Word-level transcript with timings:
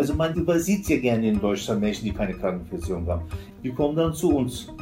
Also 0.00 0.14
man 0.14 0.32
übersieht 0.32 0.88
ja 0.88 0.96
gerne 0.96 1.28
in 1.28 1.38
Deutschland 1.38 1.82
Menschen, 1.82 2.06
die 2.06 2.12
keine 2.12 2.32
Krankenversicherung 2.32 3.06
haben. 3.06 3.22
Die 3.62 3.70
kommen 3.70 3.96
dann 3.96 4.14
zu 4.14 4.34
uns. 4.34 4.72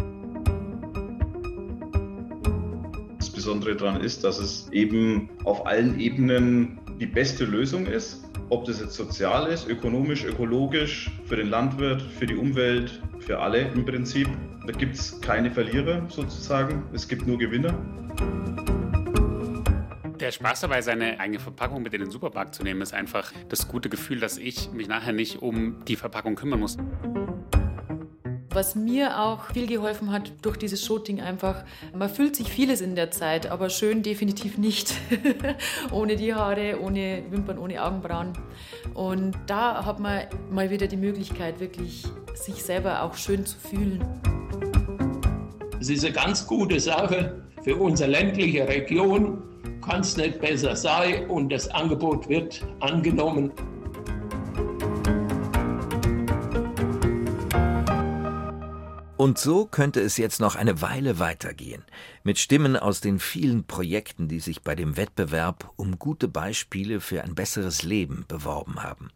Das 3.19 3.29
Besondere 3.29 3.75
daran 3.75 4.01
ist, 4.01 4.23
dass 4.23 4.39
es 4.39 4.69
eben 4.71 5.29
auf 5.43 5.67
allen 5.67 5.99
Ebenen 5.99 6.79
die 7.01 7.07
beste 7.07 7.47
Lösung 7.47 7.87
ist. 7.87 8.31
Ob 8.49 8.65
das 8.67 8.81
jetzt 8.81 8.95
sozial 8.95 9.49
ist, 9.49 9.69
ökonomisch, 9.69 10.25
ökologisch, 10.25 11.11
für 11.25 11.35
den 11.35 11.51
Landwirt, 11.51 12.01
für 12.01 12.27
die 12.27 12.37
Umwelt, 12.37 13.03
für 13.19 13.41
alle 13.41 13.63
im 13.75 13.85
Prinzip. 13.85 14.29
Da 14.69 14.73
gibt 14.73 14.95
es 14.95 15.21
keine 15.21 15.51
Verlierer 15.51 16.01
sozusagen, 16.09 16.85
es 16.93 17.09
gibt 17.09 17.27
nur 17.27 17.39
Gewinner. 17.39 17.75
Der 20.29 20.33
Spaß 20.33 20.61
dabei, 20.61 20.83
seine 20.83 21.19
eigene 21.21 21.39
Verpackung 21.39 21.83
mit 21.83 21.95
in 21.95 22.03
den 22.03 22.11
Supermarkt 22.11 22.55
zu 22.55 22.63
nehmen, 22.63 22.83
ist 22.83 22.93
einfach 22.93 23.33
das 23.49 23.67
gute 23.67 23.89
Gefühl, 23.89 24.21
dass 24.21 24.37
ich 24.37 24.71
mich 24.73 24.87
nachher 24.87 25.15
nicht 25.15 25.41
um 25.41 25.83
die 25.87 25.97
Verpackung 25.97 26.35
kümmern 26.35 26.61
muss. 26.61 26.77
Was 28.51 28.75
mir 28.75 29.21
auch 29.21 29.47
viel 29.55 29.67
geholfen 29.67 30.13
hat 30.13 30.31
durch 30.43 30.59
dieses 30.59 30.85
Shooting 30.85 31.23
einfach, 31.23 31.65
man 31.95 32.11
fühlt 32.11 32.37
sich 32.37 32.51
vieles 32.51 32.83
in 32.83 32.95
der 32.95 33.11
Zeit, 33.11 33.51
aber 33.51 33.71
schön 33.71 34.03
definitiv 34.03 34.59
nicht. 34.59 34.93
ohne 35.93 36.15
die 36.17 36.35
Haare, 36.35 36.79
ohne 36.83 37.23
Wimpern, 37.31 37.57
ohne 37.57 37.83
Augenbrauen. 37.83 38.35
Und 38.93 39.35
da 39.47 39.87
hat 39.87 39.99
man 39.99 40.25
mal 40.51 40.69
wieder 40.69 40.89
die 40.89 40.99
Möglichkeit, 40.99 41.59
wirklich 41.59 42.05
sich 42.35 42.63
selber 42.63 43.03
auch 43.03 43.17
schön 43.17 43.47
zu 43.47 43.57
fühlen. 43.59 44.05
Es 45.81 45.89
ist 45.89 46.05
eine 46.05 46.13
ganz 46.13 46.47
gute 46.47 46.79
Sache 46.79 47.47
für 47.63 47.77
unsere 47.77 48.11
ländliche 48.11 48.69
Region, 48.69 49.48
kann 49.89 50.03
es 50.03 50.19
nicht 50.19 50.41
besser 50.41 50.77
sein 50.77 51.31
und 51.31 51.49
das 51.49 51.67
Angebot 51.69 52.29
wird 52.29 52.67
angenommen. 52.81 53.51
Und 59.17 59.39
so 59.39 59.67
könnte 59.67 60.01
es 60.01 60.17
jetzt 60.17 60.41
noch 60.41 60.57
eine 60.57 60.83
Weile 60.83 61.19
weitergehen, 61.19 61.85
mit 62.23 62.39
Stimmen 62.39 62.77
aus 62.77 63.01
den 63.01 63.19
vielen 63.19 63.65
Projekten, 63.65 64.29
die 64.29 64.41
sich 64.41 64.63
bei 64.63 64.75
dem 64.75 64.97
Wettbewerb 64.97 65.73
um 65.77 65.99
gute 65.99 66.29
Beispiele 66.29 67.01
für 67.01 67.25
ein 67.25 67.35
besseres 67.35 67.83
Leben 67.83 68.27
beworben 68.29 68.83
haben. 68.83 69.11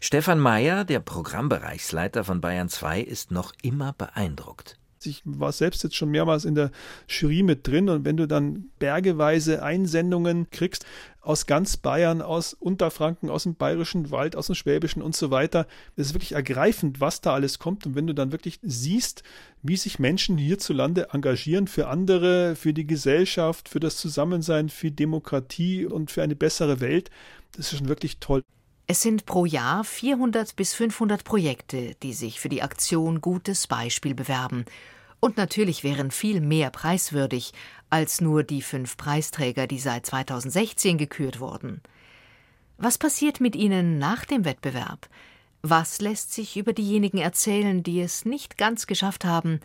Stefan 0.00 0.38
Mayer, 0.38 0.84
der 0.84 1.00
Programmbereichsleiter 1.00 2.22
von 2.22 2.40
Bayern 2.40 2.68
2, 2.68 3.00
ist 3.00 3.30
noch 3.30 3.52
immer 3.62 3.94
beeindruckt. 3.94 4.78
Ich 5.06 5.22
war 5.24 5.52
selbst 5.52 5.82
jetzt 5.82 5.96
schon 5.96 6.10
mehrmals 6.10 6.44
in 6.44 6.54
der 6.54 6.70
Jury 7.08 7.42
mit 7.42 7.66
drin 7.66 7.88
und 7.88 8.04
wenn 8.04 8.16
du 8.16 8.26
dann 8.26 8.70
bergeweise 8.78 9.62
Einsendungen 9.62 10.50
kriegst 10.50 10.84
aus 11.20 11.46
ganz 11.46 11.76
Bayern, 11.76 12.20
aus 12.20 12.52
Unterfranken, 12.54 13.30
aus 13.30 13.44
dem 13.44 13.54
Bayerischen 13.54 14.10
Wald, 14.10 14.34
aus 14.34 14.46
dem 14.46 14.54
Schwäbischen 14.54 15.02
und 15.02 15.14
so 15.14 15.30
weiter, 15.30 15.66
es 15.96 16.08
ist 16.08 16.14
wirklich 16.14 16.32
ergreifend, 16.32 17.00
was 17.00 17.20
da 17.20 17.34
alles 17.34 17.58
kommt 17.58 17.86
und 17.86 17.94
wenn 17.94 18.06
du 18.06 18.14
dann 18.14 18.32
wirklich 18.32 18.58
siehst, 18.62 19.22
wie 19.62 19.76
sich 19.76 19.98
Menschen 19.98 20.36
hierzulande 20.36 21.08
engagieren 21.12 21.68
für 21.68 21.88
andere, 21.88 22.56
für 22.56 22.72
die 22.72 22.86
Gesellschaft, 22.86 23.68
für 23.68 23.80
das 23.80 23.96
Zusammensein, 23.96 24.68
für 24.68 24.90
Demokratie 24.90 25.86
und 25.86 26.10
für 26.10 26.22
eine 26.22 26.36
bessere 26.36 26.80
Welt, 26.80 27.10
das 27.56 27.72
ist 27.72 27.78
schon 27.78 27.88
wirklich 27.88 28.18
toll. 28.18 28.42
Es 28.86 29.00
sind 29.00 29.26
pro 29.26 29.46
Jahr 29.46 29.84
400 29.84 30.56
bis 30.56 30.74
500 30.74 31.24
Projekte, 31.24 31.94
die 32.02 32.12
sich 32.12 32.40
für 32.40 32.48
die 32.48 32.62
Aktion 32.62 33.20
Gutes 33.20 33.66
Beispiel 33.66 34.14
bewerben. 34.14 34.64
Und 35.24 35.36
natürlich 35.36 35.84
wären 35.84 36.10
viel 36.10 36.40
mehr 36.40 36.70
preiswürdig 36.70 37.52
als 37.90 38.20
nur 38.20 38.42
die 38.42 38.60
fünf 38.60 38.96
Preisträger, 38.96 39.66
die 39.66 39.78
seit 39.78 40.04
2016 40.04 40.98
gekürt 40.98 41.38
wurden. 41.38 41.80
Was 42.76 42.98
passiert 42.98 43.40
mit 43.40 43.54
ihnen 43.54 43.98
nach 43.98 44.24
dem 44.24 44.44
Wettbewerb? 44.44 45.08
Was 45.62 46.00
lässt 46.00 46.34
sich 46.34 46.56
über 46.56 46.72
diejenigen 46.72 47.18
erzählen, 47.18 47.84
die 47.84 48.00
es 48.00 48.24
nicht 48.24 48.58
ganz 48.58 48.88
geschafft 48.88 49.24
haben? 49.24 49.60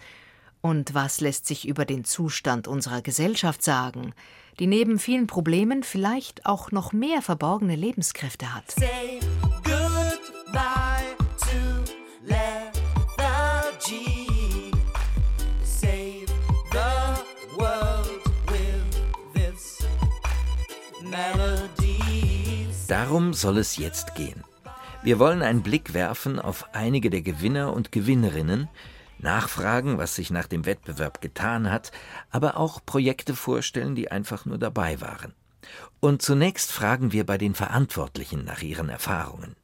Und 0.62 0.94
was 0.94 1.22
lässt 1.22 1.48
sich 1.48 1.68
über 1.68 1.86
den 1.86 2.04
Zustand 2.04 2.68
unserer 2.68 3.02
Gesellschaft 3.02 3.64
sagen? 3.64 4.14
die 4.60 4.68
neben 4.68 5.00
vielen 5.00 5.28
Problemen 5.28 5.84
vielleicht 5.84 6.46
auch 6.46 6.72
noch 6.72 6.94
mehr 6.94 7.22
verborgene 7.22 7.76
Lebenskräfte 7.76 8.54
hat. 8.54 8.76
Darum 22.88 23.34
soll 23.34 23.58
es 23.58 23.76
jetzt 23.76 24.16
gehen. 24.16 24.46
Wir 25.04 25.20
wollen 25.20 25.42
einen 25.42 25.62
Blick 25.62 25.94
werfen 25.94 26.40
auf 26.40 26.74
einige 26.74 27.10
der 27.10 27.22
Gewinner 27.22 27.74
und 27.74 27.92
Gewinnerinnen, 27.92 28.70
nachfragen, 29.20 29.98
was 29.98 30.16
sich 30.16 30.30
nach 30.30 30.48
dem 30.48 30.66
Wettbewerb 30.66 31.20
getan 31.20 31.70
hat, 31.70 31.92
aber 32.30 32.56
auch 32.56 32.80
Projekte 32.86 33.36
vorstellen, 33.36 33.96
die 33.96 34.10
einfach 34.10 34.46
nur 34.46 34.58
dabei 34.58 35.02
waren. 35.02 35.34
Und 36.00 36.22
zunächst 36.22 36.72
fragen 36.72 37.12
wir 37.12 37.26
bei 37.26 37.38
den 37.38 37.56
Verantwortlichen 37.56 38.46
nach 38.46 38.62
ihren 38.62 38.88
Erfahrungen. 38.88 39.58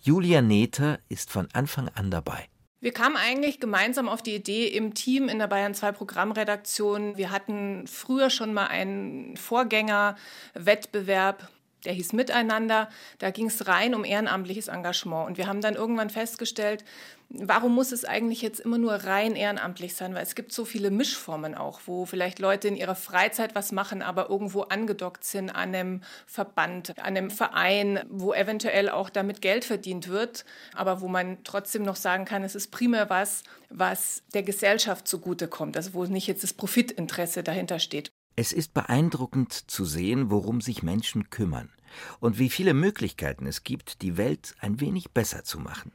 Julia 0.00 0.42
Nether 0.42 0.98
ist 1.08 1.30
von 1.30 1.46
Anfang 1.52 1.88
an 1.94 2.10
dabei. 2.10 2.48
Wir 2.80 2.92
kamen 2.92 3.16
eigentlich 3.16 3.60
gemeinsam 3.60 4.08
auf 4.08 4.20
die 4.20 4.34
Idee 4.34 4.66
im 4.66 4.94
Team 4.94 5.28
in 5.28 5.38
der 5.38 5.46
Bayern 5.46 5.74
2 5.74 5.92
Programmredaktion. 5.92 7.16
Wir 7.16 7.30
hatten 7.30 7.86
früher 7.86 8.30
schon 8.30 8.52
mal 8.52 8.66
einen 8.66 9.36
Vorgängerwettbewerb 9.36 11.48
der 11.84 11.92
hieß 11.92 12.12
Miteinander. 12.12 12.88
Da 13.18 13.30
ging 13.30 13.46
es 13.46 13.66
rein 13.66 13.94
um 13.94 14.04
ehrenamtliches 14.04 14.68
Engagement. 14.68 15.26
Und 15.26 15.38
wir 15.38 15.46
haben 15.46 15.60
dann 15.60 15.74
irgendwann 15.74 16.10
festgestellt, 16.10 16.84
warum 17.30 17.74
muss 17.74 17.92
es 17.92 18.04
eigentlich 18.04 18.42
jetzt 18.42 18.60
immer 18.60 18.78
nur 18.78 18.92
rein 18.92 19.36
ehrenamtlich 19.36 19.94
sein? 19.94 20.14
Weil 20.14 20.22
es 20.22 20.34
gibt 20.34 20.52
so 20.52 20.64
viele 20.64 20.90
Mischformen 20.90 21.54
auch, 21.54 21.80
wo 21.86 22.04
vielleicht 22.06 22.38
Leute 22.38 22.68
in 22.68 22.76
ihrer 22.76 22.94
Freizeit 22.94 23.54
was 23.54 23.72
machen, 23.72 24.02
aber 24.02 24.30
irgendwo 24.30 24.62
angedockt 24.62 25.24
sind 25.24 25.50
an 25.50 25.74
einem 25.74 26.02
Verband, 26.26 26.98
an 26.98 27.04
einem 27.04 27.30
Verein, 27.30 28.00
wo 28.08 28.32
eventuell 28.32 28.88
auch 28.88 29.10
damit 29.10 29.42
Geld 29.42 29.64
verdient 29.64 30.08
wird, 30.08 30.44
aber 30.74 31.00
wo 31.00 31.08
man 31.08 31.38
trotzdem 31.44 31.82
noch 31.82 31.96
sagen 31.96 32.24
kann, 32.24 32.44
es 32.44 32.54
ist 32.54 32.70
primär 32.70 33.10
was, 33.10 33.42
was 33.70 34.22
der 34.32 34.42
Gesellschaft 34.42 35.08
zugutekommt, 35.08 35.76
also 35.76 35.94
wo 35.94 36.04
nicht 36.04 36.26
jetzt 36.26 36.42
das 36.42 36.52
Profitinteresse 36.52 37.42
dahinter 37.42 37.78
steht. 37.78 38.12
Es 38.36 38.52
ist 38.52 38.74
beeindruckend 38.74 39.52
zu 39.52 39.84
sehen, 39.84 40.30
worum 40.30 40.60
sich 40.60 40.82
Menschen 40.82 41.30
kümmern 41.30 41.70
und 42.18 42.38
wie 42.38 42.50
viele 42.50 42.74
Möglichkeiten 42.74 43.46
es 43.46 43.62
gibt, 43.62 44.02
die 44.02 44.16
Welt 44.16 44.54
ein 44.58 44.80
wenig 44.80 45.12
besser 45.12 45.44
zu 45.44 45.60
machen. 45.60 45.92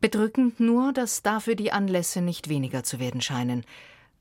Bedrückend 0.00 0.60
nur, 0.60 0.92
dass 0.92 1.22
dafür 1.22 1.54
die 1.54 1.72
Anlässe 1.72 2.22
nicht 2.22 2.48
weniger 2.48 2.82
zu 2.82 2.98
werden 2.98 3.20
scheinen. 3.20 3.64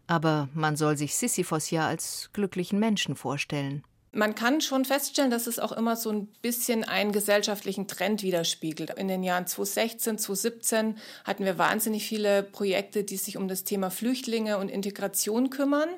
Aber 0.08 0.50
man 0.54 0.76
soll 0.76 0.98
sich 0.98 1.16
Sisyphos 1.16 1.72
ja 1.72 1.88
als 1.88 2.30
glücklichen 2.34 2.80
Menschen 2.80 3.16
vorstellen. 3.16 3.84
Man 4.12 4.34
kann 4.34 4.62
schon 4.62 4.86
feststellen, 4.86 5.30
dass 5.30 5.46
es 5.46 5.60
auch 5.60 5.74
immer 5.74 5.98
so 5.98 6.10
ein 6.10 6.28
bisschen 6.42 6.86
einen 6.86 7.12
gesellschaftlichen 7.12 7.88
Trend 7.88 8.24
widerspiegelt. 8.24 8.92
In 8.92 9.10
den 9.10 9.24
Jahren 9.24 9.46
2016, 9.46 10.20
2017 10.20 10.98
hatten 11.26 11.44
wir 11.44 11.58
wahnsinnig 11.58 12.08
viele 12.08 12.42
Projekte, 12.42 13.04
die 13.04 13.18
sich 13.18 13.36
um 13.36 13.50
das 13.50 13.66
Thema 13.66 13.90
Flüchtlinge 13.90 14.58
und 14.58 14.70
Integration 14.70 15.50
kümmern. 15.50 15.90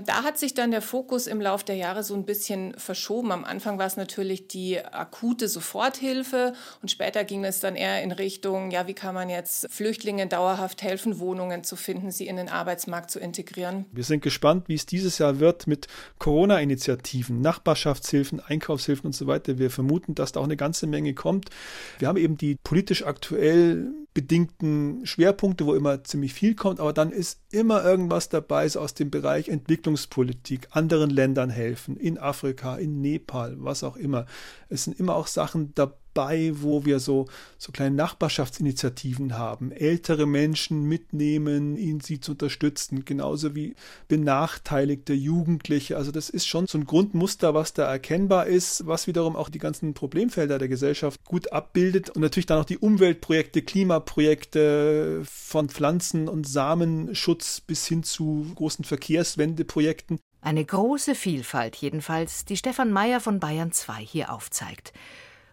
Da 0.00 0.22
hat 0.22 0.38
sich 0.38 0.54
dann 0.54 0.70
der 0.70 0.80
Fokus 0.80 1.26
im 1.26 1.40
Laufe 1.40 1.64
der 1.64 1.74
Jahre 1.74 2.04
so 2.04 2.14
ein 2.14 2.24
bisschen 2.24 2.72
verschoben. 2.78 3.32
Am 3.32 3.44
Anfang 3.44 3.78
war 3.80 3.86
es 3.86 3.96
natürlich 3.96 4.46
die 4.46 4.78
akute 4.78 5.48
Soforthilfe 5.48 6.52
und 6.80 6.88
später 6.88 7.24
ging 7.24 7.44
es 7.44 7.58
dann 7.58 7.74
eher 7.74 8.00
in 8.04 8.12
Richtung, 8.12 8.70
ja, 8.70 8.86
wie 8.86 8.94
kann 8.94 9.12
man 9.12 9.28
jetzt 9.28 9.66
Flüchtlingen 9.70 10.28
dauerhaft 10.28 10.82
helfen, 10.82 11.18
Wohnungen 11.18 11.64
zu 11.64 11.74
finden, 11.74 12.12
sie 12.12 12.28
in 12.28 12.36
den 12.36 12.48
Arbeitsmarkt 12.48 13.10
zu 13.10 13.18
integrieren. 13.18 13.86
Wir 13.90 14.04
sind 14.04 14.22
gespannt, 14.22 14.68
wie 14.68 14.74
es 14.74 14.86
dieses 14.86 15.18
Jahr 15.18 15.40
wird 15.40 15.66
mit 15.66 15.88
Corona-Initiativen, 16.20 17.40
Nachbarschaftshilfen, 17.40 18.38
Einkaufshilfen 18.38 19.06
und 19.06 19.16
so 19.16 19.26
weiter. 19.26 19.58
Wir 19.58 19.70
vermuten, 19.70 20.14
dass 20.14 20.30
da 20.30 20.38
auch 20.38 20.44
eine 20.44 20.56
ganze 20.56 20.86
Menge 20.86 21.14
kommt. 21.14 21.50
Wir 21.98 22.06
haben 22.06 22.18
eben 22.18 22.38
die 22.38 22.56
politisch 22.62 23.04
aktuell 23.04 23.90
bedingten 24.18 25.06
Schwerpunkte, 25.06 25.64
wo 25.64 25.74
immer 25.74 26.02
ziemlich 26.02 26.34
viel 26.34 26.56
kommt, 26.56 26.80
aber 26.80 26.92
dann 26.92 27.12
ist 27.12 27.40
immer 27.52 27.84
irgendwas 27.84 28.28
dabei, 28.28 28.68
so 28.68 28.80
aus 28.80 28.92
dem 28.94 29.12
Bereich 29.12 29.48
Entwicklungspolitik, 29.48 30.66
anderen 30.72 31.10
Ländern 31.10 31.50
helfen, 31.50 31.96
in 31.96 32.18
Afrika, 32.18 32.74
in 32.78 33.00
Nepal, 33.00 33.54
was 33.60 33.84
auch 33.84 33.96
immer. 33.96 34.26
Es 34.68 34.82
sind 34.82 34.98
immer 34.98 35.14
auch 35.14 35.28
Sachen 35.28 35.72
dabei, 35.76 35.94
bei, 36.18 36.50
wo 36.52 36.84
wir 36.84 36.98
so, 36.98 37.26
so 37.58 37.70
kleine 37.70 37.94
Nachbarschaftsinitiativen 37.94 39.38
haben. 39.38 39.70
Ältere 39.70 40.26
Menschen 40.26 40.82
mitnehmen, 40.82 41.76
ihnen 41.76 42.00
sie 42.00 42.18
zu 42.18 42.32
unterstützen, 42.32 43.04
genauso 43.04 43.54
wie 43.54 43.76
benachteiligte 44.08 45.12
Jugendliche. 45.12 45.96
Also 45.96 46.10
das 46.10 46.28
ist 46.28 46.48
schon 46.48 46.66
so 46.66 46.76
ein 46.76 46.86
Grundmuster, 46.86 47.54
was 47.54 47.72
da 47.72 47.84
erkennbar 47.84 48.48
ist, 48.48 48.84
was 48.88 49.06
wiederum 49.06 49.36
auch 49.36 49.48
die 49.48 49.60
ganzen 49.60 49.94
Problemfelder 49.94 50.58
der 50.58 50.66
Gesellschaft 50.66 51.24
gut 51.24 51.52
abbildet 51.52 52.10
und 52.10 52.20
natürlich 52.20 52.46
dann 52.46 52.62
auch 52.62 52.64
die 52.64 52.78
Umweltprojekte, 52.78 53.62
Klimaprojekte 53.62 55.22
von 55.24 55.68
Pflanzen- 55.68 56.26
und 56.26 56.48
Samenschutz 56.48 57.60
bis 57.60 57.86
hin 57.86 58.02
zu 58.02 58.44
großen 58.56 58.84
Verkehrswendeprojekten. 58.84 60.18
Eine 60.40 60.64
große 60.64 61.14
Vielfalt 61.14 61.76
jedenfalls, 61.76 62.44
die 62.44 62.56
Stefan 62.56 62.90
Meyer 62.90 63.20
von 63.20 63.38
Bayern 63.38 63.70
2 63.70 63.94
hier 64.04 64.32
aufzeigt. 64.32 64.92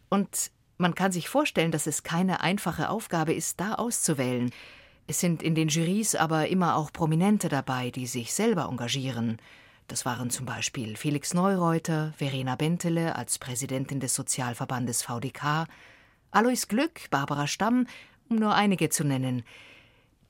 Und 0.09 0.51
Man 0.77 0.95
kann 0.95 1.11
sich 1.11 1.29
vorstellen, 1.29 1.71
dass 1.71 1.87
es 1.87 2.03
keine 2.03 2.41
einfache 2.41 2.89
Aufgabe 2.89 3.33
ist, 3.33 3.59
da 3.59 3.75
auszuwählen. 3.75 4.51
Es 5.07 5.19
sind 5.19 5.41
in 5.41 5.55
den 5.55 5.69
Jurys 5.69 6.15
aber 6.15 6.47
immer 6.47 6.75
auch 6.75 6.91
Prominente 6.91 7.47
dabei, 7.47 7.91
die 7.91 8.07
sich 8.07 8.33
selber 8.33 8.67
engagieren. 8.69 9.37
Das 9.87 10.03
waren 10.05 10.31
zum 10.31 10.45
Beispiel 10.45 10.97
Felix 10.97 11.33
Neureuter, 11.33 12.11
Verena 12.17 12.55
Bentele 12.55 13.15
als 13.15 13.37
Präsidentin 13.37 13.99
des 13.99 14.15
Sozialverbandes 14.15 15.03
VDK, 15.03 15.67
Alois 16.31 16.67
Glück, 16.67 17.09
Barbara 17.11 17.45
Stamm, 17.47 17.87
um 18.27 18.37
nur 18.37 18.55
einige 18.55 18.89
zu 18.89 19.03
nennen. 19.03 19.43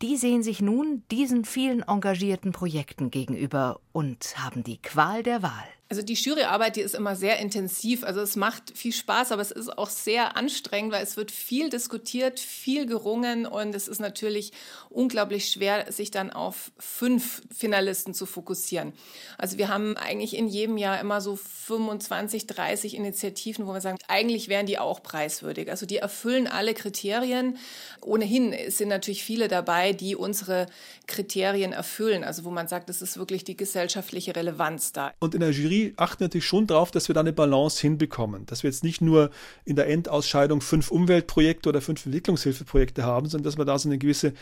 Die 0.01 0.17
sehen 0.17 0.43
sich 0.43 0.61
nun 0.61 1.03
diesen 1.09 1.45
vielen 1.45 1.81
engagierten 1.81 2.51
Projekten 2.51 3.11
gegenüber 3.11 3.79
und 3.93 4.35
haben 4.37 4.63
die 4.63 4.81
Qual 4.81 5.23
der 5.23 5.41
Wahl. 5.41 5.74
Also 5.87 6.01
die 6.01 6.15
Juryarbeit, 6.15 6.77
die 6.77 6.81
ist 6.81 6.95
immer 6.95 7.15
sehr 7.15 7.37
intensiv. 7.37 8.03
Also 8.03 8.19
es 8.19 8.35
macht 8.35 8.75
viel 8.75 8.91
Spaß, 8.91 9.31
aber 9.31 9.43
es 9.43 9.51
ist 9.51 9.77
auch 9.77 9.91
sehr 9.91 10.35
anstrengend, 10.35 10.91
weil 10.91 11.03
es 11.03 11.15
wird 11.15 11.29
viel 11.29 11.69
diskutiert, 11.69 12.39
viel 12.39 12.87
gerungen 12.87 13.45
und 13.45 13.75
es 13.75 13.87
ist 13.87 13.99
natürlich 13.99 14.51
unglaublich 14.89 15.47
schwer, 15.47 15.91
sich 15.91 16.09
dann 16.09 16.31
auf 16.31 16.71
fünf 16.79 17.43
Finalisten 17.55 18.15
zu 18.15 18.25
fokussieren. 18.25 18.93
Also 19.37 19.59
wir 19.59 19.67
haben 19.67 19.95
eigentlich 19.95 20.35
in 20.35 20.47
jedem 20.47 20.77
Jahr 20.77 20.99
immer 20.99 21.21
so 21.21 21.35
25, 21.35 22.47
30 22.47 22.95
Initiativen, 22.95 23.67
wo 23.67 23.73
wir 23.73 23.81
sagen, 23.81 23.99
eigentlich 24.07 24.47
wären 24.47 24.65
die 24.65 24.79
auch 24.79 25.03
preiswürdig. 25.03 25.69
Also 25.69 25.85
die 25.85 25.97
erfüllen 25.97 26.47
alle 26.47 26.73
Kriterien. 26.73 27.59
Ohnehin 28.01 28.55
sind 28.71 28.89
natürlich 28.89 29.23
viele 29.23 29.47
dabei, 29.49 29.93
die 29.93 30.15
unsere 30.15 30.65
Kriterien 31.05 31.73
erfüllen. 31.73 32.23
Also 32.23 32.43
wo 32.43 32.49
man 32.49 32.67
sagt, 32.67 32.89
es 32.89 33.03
ist 33.03 33.17
wirklich 33.17 33.43
die 33.43 33.55
gesellschaftliche 33.55 34.35
Relevanz 34.35 34.91
da. 34.91 35.13
Und 35.19 35.35
in 35.35 35.41
der 35.41 35.51
Jury 35.51 35.74
Jury 35.75 35.93
achten 35.97 36.23
natürlich 36.23 36.45
schon 36.45 36.67
darauf, 36.67 36.91
dass 36.91 37.07
wir 37.07 37.13
da 37.13 37.21
eine 37.21 37.33
Balance 37.33 37.81
hinbekommen. 37.81 38.45
Dass 38.45 38.63
wir 38.63 38.69
jetzt 38.69 38.83
nicht 38.83 39.01
nur 39.01 39.29
in 39.63 39.75
der 39.75 39.87
Endausscheidung 39.87 40.61
fünf 40.61 40.91
Umweltprojekte 40.91 41.69
oder 41.69 41.81
fünf 41.81 42.05
Entwicklungshilfeprojekte 42.05 43.03
haben, 43.03 43.27
sondern 43.27 43.45
dass 43.45 43.57
wir 43.57 43.65
da 43.65 43.77
so 43.77 43.89
eine 43.89 43.97
gewisse 43.97 44.33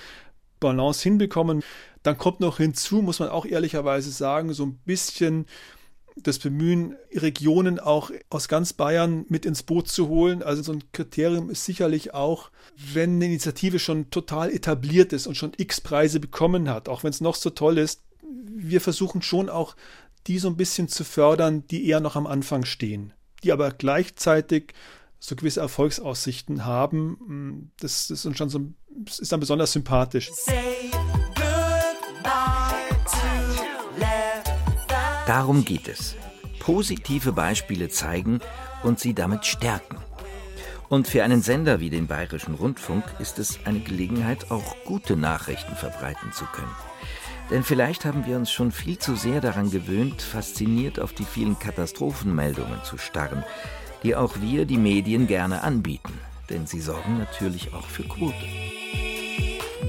Balance 0.60 1.04
hinbekommen. 1.04 1.64
Dann 2.04 2.18
kommt 2.18 2.40
noch 2.40 2.58
hinzu, 2.58 3.02
muss 3.02 3.20
man 3.20 3.30
auch 3.30 3.46
ehrlicherweise 3.46 4.12
sagen, 4.12 4.54
so 4.54 4.66
ein 4.66 4.80
bisschen 4.86 5.46
das 6.16 6.38
Bemühen, 6.38 6.96
Regionen 7.12 7.80
auch 7.80 8.12
aus 8.30 8.48
ganz 8.48 8.74
Bayern 8.74 9.26
mit 9.30 9.48
ins 9.48 9.64
Boot 9.64 9.88
zu 9.88 10.10
holen. 10.10 10.44
Also 10.44 10.62
so 10.62 10.72
ein 10.72 10.84
Kriterium 10.92 11.50
ist 11.50 11.66
sicherlich 11.66 12.14
auch, 12.14 12.52
wenn 12.94 13.16
eine 13.16 13.26
Initiative 13.26 13.80
schon 13.80 14.12
total 14.12 14.52
etabliert 14.52 15.12
ist 15.12 15.26
und 15.26 15.36
schon 15.36 15.54
x 15.58 15.82
Preise 15.82 16.20
bekommen 16.20 16.70
hat, 16.70 16.88
auch 16.88 17.04
wenn 17.04 17.10
es 17.10 17.20
noch 17.20 17.34
so 17.34 17.50
toll 17.50 17.80
ist, 17.80 18.02
wir 18.56 18.82
versuchen 18.82 19.22
schon 19.22 19.50
auch 19.50 19.76
die 20.28 20.40
so 20.40 20.48
ein 20.48 20.58
bisschen 20.58 20.88
zu 20.88 21.04
fördern, 21.04 21.68
die 21.68 21.88
eher 21.88 22.00
noch 22.00 22.16
am 22.16 22.28
Anfang 22.28 22.66
stehen, 22.66 23.14
die 23.44 23.52
aber 23.52 23.72
gleichzeitig 23.72 24.74
so 25.20 25.36
gewisse 25.36 25.62
Erfolgsaussichten 25.62 26.66
haben. 26.66 27.72
Das, 27.80 28.08
das 28.08 28.26
ist 28.26 28.38
schon 28.38 28.50
so, 28.50 28.62
ist 29.08 29.32
dann 29.32 29.40
besonders 29.40 29.72
sympathisch. 29.72 30.32
Darum 35.26 35.64
geht 35.64 35.88
es. 35.88 36.16
Positive 36.60 37.32
Beispiele 37.32 37.90
zeigen 37.90 38.40
und 38.84 39.00
sie 39.00 39.14
damit 39.14 39.46
stärken. 39.46 39.98
Und 40.90 41.08
für 41.08 41.24
einen 41.24 41.42
Sender 41.42 41.80
wie 41.80 41.90
den 41.90 42.08
Bayerischen 42.08 42.54
Rundfunk 42.54 43.04
ist 43.20 43.40
es 43.40 43.66
eine 43.66 43.80
Gelegenheit, 43.80 44.52
auch 44.52 44.76
gute 44.86 45.16
Nachrichten 45.16 45.76
verbreiten 45.76 46.32
zu 46.34 46.46
können. 46.46 46.76
Denn 47.50 47.64
vielleicht 47.64 48.06
haben 48.06 48.26
wir 48.26 48.38
uns 48.38 48.52
schon 48.52 48.72
viel 48.72 48.98
zu 48.98 49.16
sehr 49.16 49.42
daran 49.42 49.70
gewöhnt, 49.70 50.22
fasziniert 50.22 51.00
auf 51.00 51.14
die 51.14 51.26
vielen 51.26 51.60
Katastrophenmeldungen 51.60 52.84
zu 52.84 52.98
starren, 52.98 53.44
die 54.02 54.16
auch 54.16 54.42
wir, 54.42 54.66
die 54.66 54.78
Medien, 54.78 55.28
gerne 55.28 55.62
anbieten. 55.62 56.14
Denn 56.50 56.68
sie 56.68 56.80
sorgen 56.80 57.20
natürlich 57.20 57.74
auch 57.74 57.86
für 57.86 58.04
Quote. 58.04 58.36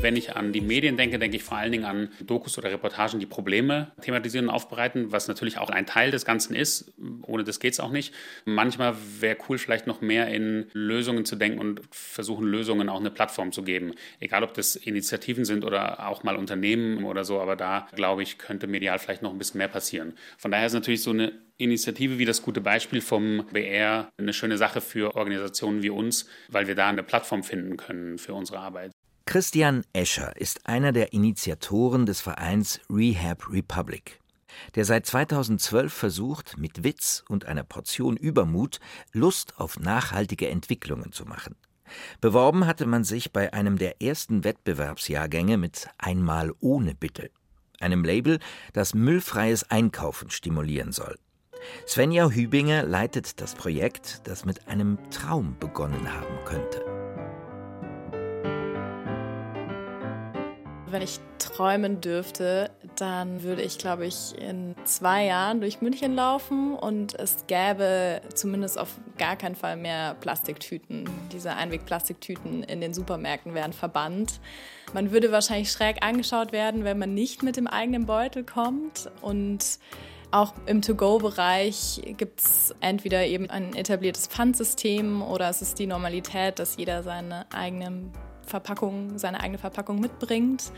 Wenn 0.04 0.16
ich 0.16 0.36
an 0.36 0.52
die 0.52 0.60
Medien 0.60 0.98
denke, 0.98 1.18
denke 1.18 1.38
ich 1.38 1.42
vor 1.42 1.56
allen 1.56 1.72
Dingen 1.72 1.86
an 1.86 2.10
Dokus 2.20 2.58
oder 2.58 2.70
Reportagen, 2.70 3.20
die 3.20 3.26
Probleme 3.26 3.90
thematisieren 4.02 4.48
und 4.48 4.54
aufbereiten, 4.54 5.12
was 5.12 5.28
natürlich 5.28 5.56
auch 5.56 5.70
ein 5.70 5.86
Teil 5.86 6.10
des 6.10 6.26
Ganzen 6.26 6.54
ist. 6.54 6.92
Ohne 7.22 7.42
das 7.42 7.58
geht 7.58 7.72
es 7.72 7.80
auch 7.80 7.90
nicht. 7.90 8.12
Manchmal 8.44 8.96
wäre 9.20 9.38
cool, 9.48 9.56
vielleicht 9.56 9.86
noch 9.86 10.02
mehr 10.02 10.28
in 10.28 10.66
Lösungen 10.74 11.24
zu 11.24 11.36
denken 11.36 11.58
und 11.58 11.80
versuchen, 11.90 12.44
Lösungen 12.44 12.90
auch 12.90 13.00
eine 13.00 13.10
Plattform 13.10 13.50
zu 13.50 13.62
geben. 13.62 13.94
Egal, 14.20 14.44
ob 14.44 14.52
das 14.52 14.76
Initiativen 14.76 15.46
sind 15.46 15.64
oder 15.64 16.06
auch 16.06 16.22
mal 16.22 16.36
Unternehmen 16.36 17.04
oder 17.04 17.24
so, 17.24 17.40
aber 17.40 17.56
da, 17.56 17.88
glaube 17.94 18.22
ich, 18.22 18.36
könnte 18.36 18.66
medial 18.66 18.98
vielleicht 18.98 19.22
noch 19.22 19.32
ein 19.32 19.38
bisschen 19.38 19.56
mehr 19.56 19.68
passieren. 19.68 20.18
Von 20.36 20.50
daher 20.50 20.66
ist 20.66 20.74
natürlich 20.74 21.02
so 21.02 21.12
eine 21.12 21.32
Initiative 21.56 22.18
wie 22.18 22.26
das 22.26 22.42
gute 22.42 22.60
Beispiel 22.60 23.00
vom 23.00 23.46
BR 23.54 24.10
eine 24.18 24.34
schöne 24.34 24.58
Sache 24.58 24.82
für 24.82 25.16
Organisationen 25.16 25.82
wie 25.82 25.88
uns, 25.88 26.28
weil 26.50 26.66
wir 26.66 26.74
da 26.74 26.90
eine 26.90 27.02
Plattform 27.02 27.42
finden 27.42 27.78
können 27.78 28.18
für 28.18 28.34
unsere 28.34 28.58
Arbeit. 28.58 28.92
Christian 29.26 29.84
Escher 29.94 30.36
ist 30.36 30.66
einer 30.66 30.92
der 30.92 31.12
Initiatoren 31.12 32.04
des 32.04 32.20
Vereins 32.20 32.80
Rehab 32.90 33.50
Republic, 33.50 34.20
der 34.74 34.84
seit 34.84 35.06
2012 35.06 35.92
versucht, 35.92 36.58
mit 36.58 36.84
Witz 36.84 37.24
und 37.28 37.46
einer 37.46 37.64
Portion 37.64 38.16
Übermut 38.16 38.80
Lust 39.12 39.58
auf 39.58 39.80
nachhaltige 39.80 40.48
Entwicklungen 40.48 41.10
zu 41.10 41.24
machen. 41.24 41.56
Beworben 42.20 42.66
hatte 42.66 42.86
man 42.86 43.02
sich 43.02 43.32
bei 43.32 43.52
einem 43.52 43.78
der 43.78 44.02
ersten 44.02 44.44
Wettbewerbsjahrgänge 44.44 45.56
mit 45.56 45.88
Einmal 45.98 46.52
ohne 46.60 46.94
Bitte, 46.94 47.30
einem 47.80 48.04
Label, 48.04 48.38
das 48.72 48.94
müllfreies 48.94 49.70
Einkaufen 49.70 50.30
stimulieren 50.30 50.92
soll. 50.92 51.18
Svenja 51.86 52.28
Hübinger 52.28 52.82
leitet 52.82 53.40
das 53.40 53.54
Projekt, 53.54 54.20
das 54.28 54.44
mit 54.44 54.68
einem 54.68 54.98
Traum 55.10 55.56
begonnen 55.58 56.12
haben 56.12 56.44
könnte. 56.44 56.93
Wenn 60.94 61.02
ich 61.02 61.18
träumen 61.40 62.00
dürfte, 62.00 62.70
dann 62.94 63.42
würde 63.42 63.62
ich, 63.62 63.78
glaube 63.78 64.06
ich, 64.06 64.32
in 64.38 64.76
zwei 64.84 65.24
Jahren 65.24 65.60
durch 65.60 65.80
München 65.80 66.14
laufen 66.14 66.76
und 66.76 67.18
es 67.18 67.48
gäbe 67.48 68.20
zumindest 68.32 68.78
auf 68.78 69.00
gar 69.18 69.34
keinen 69.34 69.56
Fall 69.56 69.76
mehr 69.76 70.14
Plastiktüten. 70.14 71.10
Diese 71.32 71.52
Einwegplastiktüten 71.56 72.62
in 72.62 72.80
den 72.80 72.94
Supermärkten 72.94 73.54
wären 73.54 73.72
verbannt. 73.72 74.38
Man 74.92 75.10
würde 75.10 75.32
wahrscheinlich 75.32 75.72
schräg 75.72 76.04
angeschaut 76.04 76.52
werden, 76.52 76.84
wenn 76.84 77.00
man 77.00 77.12
nicht 77.12 77.42
mit 77.42 77.56
dem 77.56 77.66
eigenen 77.66 78.06
Beutel 78.06 78.44
kommt 78.44 79.10
und 79.20 79.80
auch 80.30 80.54
im 80.66 80.80
To-Go-Bereich 80.80 82.02
gibt 82.16 82.40
es 82.40 82.72
entweder 82.80 83.26
eben 83.26 83.50
ein 83.50 83.74
etabliertes 83.74 84.28
Pfandsystem 84.28 85.22
oder 85.22 85.48
es 85.48 85.60
ist 85.60 85.80
die 85.80 85.88
Normalität, 85.88 86.60
dass 86.60 86.76
jeder 86.76 87.02
seine 87.02 87.46
eigenen 87.52 88.12
Verpackung, 88.46 89.18
seine 89.18 89.40
eigene 89.40 89.58
Verpackung 89.58 90.00
mitbringt. 90.00 90.72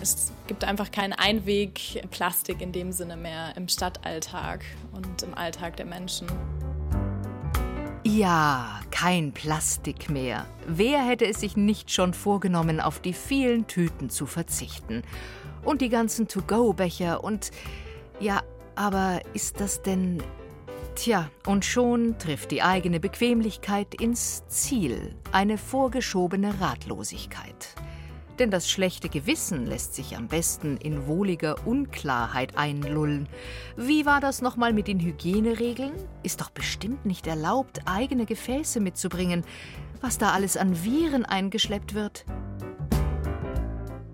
Es 0.00 0.32
gibt 0.46 0.64
einfach 0.64 0.90
keinen 0.90 1.12
Einweg-Plastik 1.12 2.60
in 2.60 2.72
dem 2.72 2.92
Sinne 2.92 3.16
mehr 3.16 3.56
im 3.56 3.68
Stadtalltag 3.68 4.64
und 4.92 5.22
im 5.22 5.34
Alltag 5.34 5.76
der 5.76 5.86
Menschen. 5.86 6.26
Ja, 8.04 8.80
kein 8.90 9.32
Plastik 9.32 10.10
mehr. 10.10 10.46
Wer 10.66 11.04
hätte 11.04 11.24
es 11.24 11.40
sich 11.40 11.56
nicht 11.56 11.90
schon 11.90 12.14
vorgenommen, 12.14 12.80
auf 12.80 12.98
die 12.98 13.12
vielen 13.12 13.66
Tüten 13.68 14.10
zu 14.10 14.26
verzichten? 14.26 15.02
Und 15.64 15.80
die 15.80 15.88
ganzen 15.88 16.26
To-Go-Becher 16.26 17.22
und 17.22 17.52
ja, 18.18 18.42
aber 18.74 19.20
ist 19.34 19.60
das 19.60 19.82
denn 19.82 20.22
Tja, 20.94 21.30
und 21.46 21.64
schon 21.64 22.18
trifft 22.18 22.50
die 22.50 22.62
eigene 22.62 23.00
Bequemlichkeit 23.00 23.94
ins 23.94 24.46
Ziel, 24.48 25.14
eine 25.32 25.56
vorgeschobene 25.56 26.60
Ratlosigkeit. 26.60 27.74
Denn 28.38 28.50
das 28.50 28.70
schlechte 28.70 29.08
Gewissen 29.08 29.66
lässt 29.66 29.94
sich 29.94 30.16
am 30.16 30.28
besten 30.28 30.76
in 30.76 31.06
wohliger 31.06 31.66
Unklarheit 31.66 32.56
einlullen. 32.56 33.28
Wie 33.76 34.04
war 34.04 34.20
das 34.20 34.42
nochmal 34.42 34.72
mit 34.72 34.86
den 34.86 35.00
Hygieneregeln? 35.00 35.94
Ist 36.22 36.40
doch 36.40 36.50
bestimmt 36.50 37.06
nicht 37.06 37.26
erlaubt, 37.26 37.80
eigene 37.86 38.26
Gefäße 38.26 38.80
mitzubringen. 38.80 39.44
Was 40.00 40.18
da 40.18 40.32
alles 40.32 40.56
an 40.56 40.84
Viren 40.84 41.24
eingeschleppt 41.24 41.94
wird. 41.94 42.24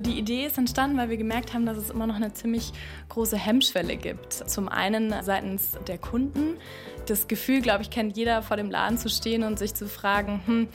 Die 0.08 0.18
Idee 0.18 0.46
ist 0.46 0.56
entstanden, 0.56 0.96
weil 0.96 1.10
wir 1.10 1.18
gemerkt 1.18 1.52
haben, 1.52 1.66
dass 1.66 1.76
es 1.76 1.90
immer 1.90 2.06
noch 2.06 2.14
eine 2.14 2.32
ziemlich 2.32 2.72
große 3.10 3.36
Hemmschwelle 3.36 3.96
gibt. 3.96 4.32
Zum 4.32 4.70
einen 4.70 5.14
seitens 5.22 5.72
der 5.86 5.98
Kunden. 5.98 6.56
Das 7.04 7.28
Gefühl, 7.28 7.60
glaube 7.60 7.82
ich, 7.82 7.90
kennt 7.90 8.16
jeder 8.16 8.40
vor 8.40 8.56
dem 8.56 8.70
Laden 8.70 8.96
zu 8.96 9.10
stehen 9.10 9.42
und 9.42 9.58
sich 9.58 9.74
zu 9.74 9.86
fragen, 9.86 10.40
hm, 10.46 10.68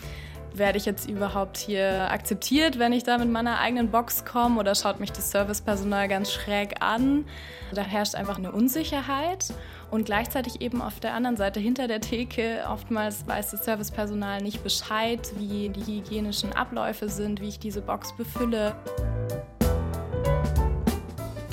werde 0.54 0.78
ich 0.78 0.86
jetzt 0.86 1.10
überhaupt 1.10 1.58
hier 1.58 2.12
akzeptiert, 2.12 2.78
wenn 2.78 2.94
ich 2.94 3.04
da 3.04 3.18
mit 3.18 3.28
meiner 3.28 3.60
eigenen 3.60 3.90
Box 3.90 4.24
komme 4.24 4.60
oder 4.60 4.76
schaut 4.76 5.00
mich 5.00 5.12
das 5.12 5.32
Servicepersonal 5.32 6.08
ganz 6.08 6.32
schräg 6.32 6.76
an? 6.82 7.26
Da 7.74 7.82
herrscht 7.82 8.14
einfach 8.14 8.38
eine 8.38 8.52
Unsicherheit 8.52 9.52
und 9.90 10.06
gleichzeitig 10.06 10.62
eben 10.62 10.80
auf 10.80 11.00
der 11.00 11.16
anderen 11.16 11.38
Seite 11.38 11.60
hinter 11.60 11.88
der 11.88 12.02
Theke 12.02 12.66
oftmals 12.70 13.26
weiß 13.26 13.50
das 13.50 13.66
Servicepersonal 13.66 14.42
nicht 14.42 14.64
Bescheid, 14.64 15.20
wie 15.38 15.70
die 15.70 16.00
hygienischen 16.00 16.54
Abläufe 16.54 17.10
sind, 17.10 17.42
wie 17.42 17.50
ich 17.50 17.58
diese 17.58 17.82
Box 17.82 18.16
befülle. 18.16 18.76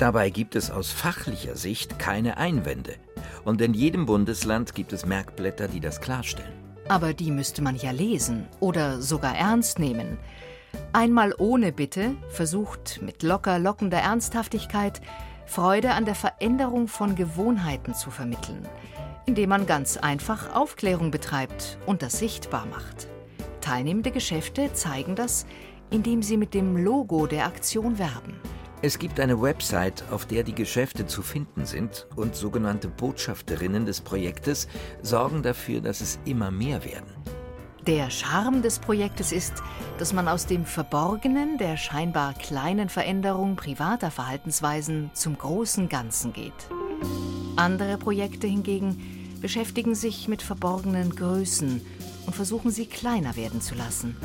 Dabei 0.01 0.31
gibt 0.31 0.55
es 0.55 0.71
aus 0.71 0.89
fachlicher 0.89 1.55
Sicht 1.55 1.99
keine 1.99 2.37
Einwände. 2.37 2.95
Und 3.45 3.61
in 3.61 3.75
jedem 3.75 4.07
Bundesland 4.07 4.73
gibt 4.73 4.93
es 4.93 5.05
Merkblätter, 5.05 5.67
die 5.67 5.79
das 5.79 6.01
klarstellen. 6.01 6.51
Aber 6.89 7.13
die 7.13 7.29
müsste 7.29 7.61
man 7.61 7.75
ja 7.75 7.91
lesen 7.91 8.47
oder 8.59 8.99
sogar 8.99 9.35
ernst 9.35 9.77
nehmen. 9.77 10.17
Einmal 10.91 11.35
ohne 11.37 11.71
Bitte 11.71 12.15
versucht 12.29 12.99
mit 13.03 13.21
locker 13.21 13.59
lockender 13.59 13.99
Ernsthaftigkeit 13.99 15.01
Freude 15.45 15.91
an 15.91 16.05
der 16.05 16.15
Veränderung 16.15 16.87
von 16.87 17.13
Gewohnheiten 17.13 17.93
zu 17.93 18.09
vermitteln, 18.09 18.67
indem 19.27 19.49
man 19.49 19.67
ganz 19.67 19.97
einfach 19.97 20.55
Aufklärung 20.55 21.11
betreibt 21.11 21.77
und 21.85 22.01
das 22.01 22.17
sichtbar 22.17 22.65
macht. 22.65 23.07
Teilnehmende 23.61 24.09
Geschäfte 24.09 24.73
zeigen 24.73 25.13
das, 25.15 25.45
indem 25.91 26.23
sie 26.23 26.37
mit 26.37 26.55
dem 26.55 26.75
Logo 26.75 27.27
der 27.27 27.45
Aktion 27.45 27.99
werben. 27.99 28.39
Es 28.83 28.97
gibt 28.97 29.19
eine 29.19 29.39
Website, 29.39 30.03
auf 30.09 30.25
der 30.25 30.41
die 30.41 30.55
Geschäfte 30.55 31.05
zu 31.05 31.21
finden 31.21 31.67
sind 31.67 32.07
und 32.15 32.35
sogenannte 32.35 32.87
Botschafterinnen 32.87 33.85
des 33.85 34.01
Projektes 34.01 34.67
sorgen 35.03 35.43
dafür, 35.43 35.81
dass 35.81 36.01
es 36.01 36.17
immer 36.25 36.49
mehr 36.49 36.83
werden. 36.83 37.11
Der 37.85 38.09
Charme 38.09 38.63
des 38.63 38.79
Projektes 38.79 39.31
ist, 39.31 39.53
dass 39.99 40.13
man 40.13 40.27
aus 40.27 40.47
dem 40.47 40.65
Verborgenen 40.65 41.59
der 41.59 41.77
scheinbar 41.77 42.33
kleinen 42.33 42.89
Veränderung 42.89 43.55
privater 43.55 44.09
Verhaltensweisen 44.09 45.11
zum 45.13 45.37
großen 45.37 45.87
Ganzen 45.87 46.33
geht. 46.33 46.51
Andere 47.57 47.99
Projekte 47.99 48.47
hingegen 48.47 49.37
beschäftigen 49.41 49.93
sich 49.93 50.27
mit 50.27 50.41
verborgenen 50.41 51.15
Größen 51.15 51.85
und 52.25 52.35
versuchen 52.35 52.71
sie 52.71 52.87
kleiner 52.87 53.35
werden 53.35 53.61
zu 53.61 53.75
lassen. 53.75 54.17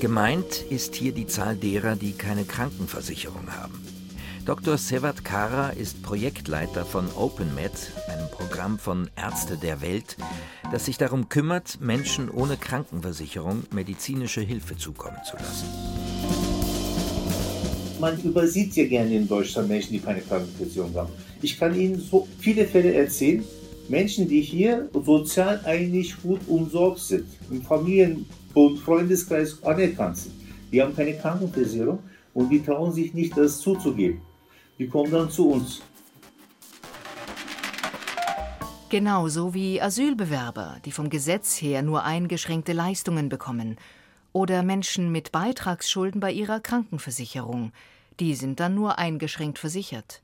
Gemeint 0.00 0.62
ist 0.70 0.94
hier 0.94 1.12
die 1.12 1.26
Zahl 1.26 1.56
derer, 1.56 1.94
die 1.94 2.12
keine 2.12 2.44
Krankenversicherung 2.44 3.54
haben. 3.54 3.97
Dr. 4.48 4.78
Sevat 4.78 5.26
Kara 5.26 5.68
ist 5.68 6.02
Projektleiter 6.02 6.86
von 6.86 7.04
OpenMed, 7.18 7.92
einem 8.08 8.30
Programm 8.30 8.78
von 8.78 9.10
Ärzte 9.14 9.58
der 9.58 9.82
Welt, 9.82 10.16
das 10.72 10.86
sich 10.86 10.96
darum 10.96 11.28
kümmert, 11.28 11.82
Menschen 11.82 12.30
ohne 12.30 12.56
Krankenversicherung 12.56 13.64
medizinische 13.74 14.40
Hilfe 14.40 14.74
zukommen 14.78 15.18
zu 15.22 15.36
lassen. 15.36 15.66
Man 18.00 18.18
übersieht 18.22 18.74
ja 18.74 18.86
gerne 18.86 19.16
in 19.16 19.28
Deutschland 19.28 19.68
Menschen, 19.68 19.92
die 19.92 19.98
keine 19.98 20.22
Krankenversicherung 20.22 20.94
haben. 20.94 21.12
Ich 21.42 21.60
kann 21.60 21.78
Ihnen 21.78 22.00
so 22.00 22.26
viele 22.38 22.64
Fälle 22.64 22.94
erzählen, 22.94 23.44
Menschen, 23.90 24.26
die 24.28 24.40
hier 24.40 24.88
sozial 24.94 25.60
eigentlich 25.66 26.22
gut 26.22 26.40
umsorgt 26.46 27.00
sind, 27.00 27.26
im 27.50 27.60
Familien- 27.60 28.24
und 28.54 28.78
Freundeskreis 28.78 29.62
anerkannt 29.62 30.16
sind. 30.16 30.34
Die 30.72 30.80
haben 30.80 30.96
keine 30.96 31.18
Krankenversicherung 31.18 31.98
und 32.32 32.48
die 32.48 32.64
trauen 32.64 32.94
sich 32.94 33.12
nicht, 33.12 33.36
das 33.36 33.58
zuzugeben 33.58 34.22
die 34.78 34.88
kommen 34.88 35.10
dann 35.10 35.30
zu 35.30 35.50
uns. 35.50 35.82
Genauso 38.90 39.52
wie 39.52 39.82
Asylbewerber, 39.82 40.78
die 40.84 40.92
vom 40.92 41.10
Gesetz 41.10 41.60
her 41.60 41.82
nur 41.82 42.04
eingeschränkte 42.04 42.72
Leistungen 42.72 43.28
bekommen. 43.28 43.76
Oder 44.32 44.62
Menschen 44.62 45.12
mit 45.12 45.30
Beitragsschulden 45.30 46.20
bei 46.20 46.32
ihrer 46.32 46.60
Krankenversicherung. 46.60 47.72
Die 48.18 48.34
sind 48.34 48.60
dann 48.60 48.74
nur 48.74 48.98
eingeschränkt 48.98 49.58
versichert. 49.58 50.22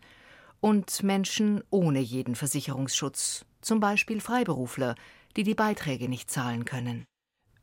Und 0.60 1.02
Menschen 1.02 1.62
ohne 1.68 2.00
jeden 2.00 2.36
Versicherungsschutz, 2.36 3.44
zum 3.60 3.80
Beispiel 3.80 4.22
Freiberufler, 4.22 4.94
die 5.36 5.42
die 5.42 5.54
Beiträge 5.54 6.08
nicht 6.08 6.30
zahlen 6.30 6.64
können. 6.64 7.04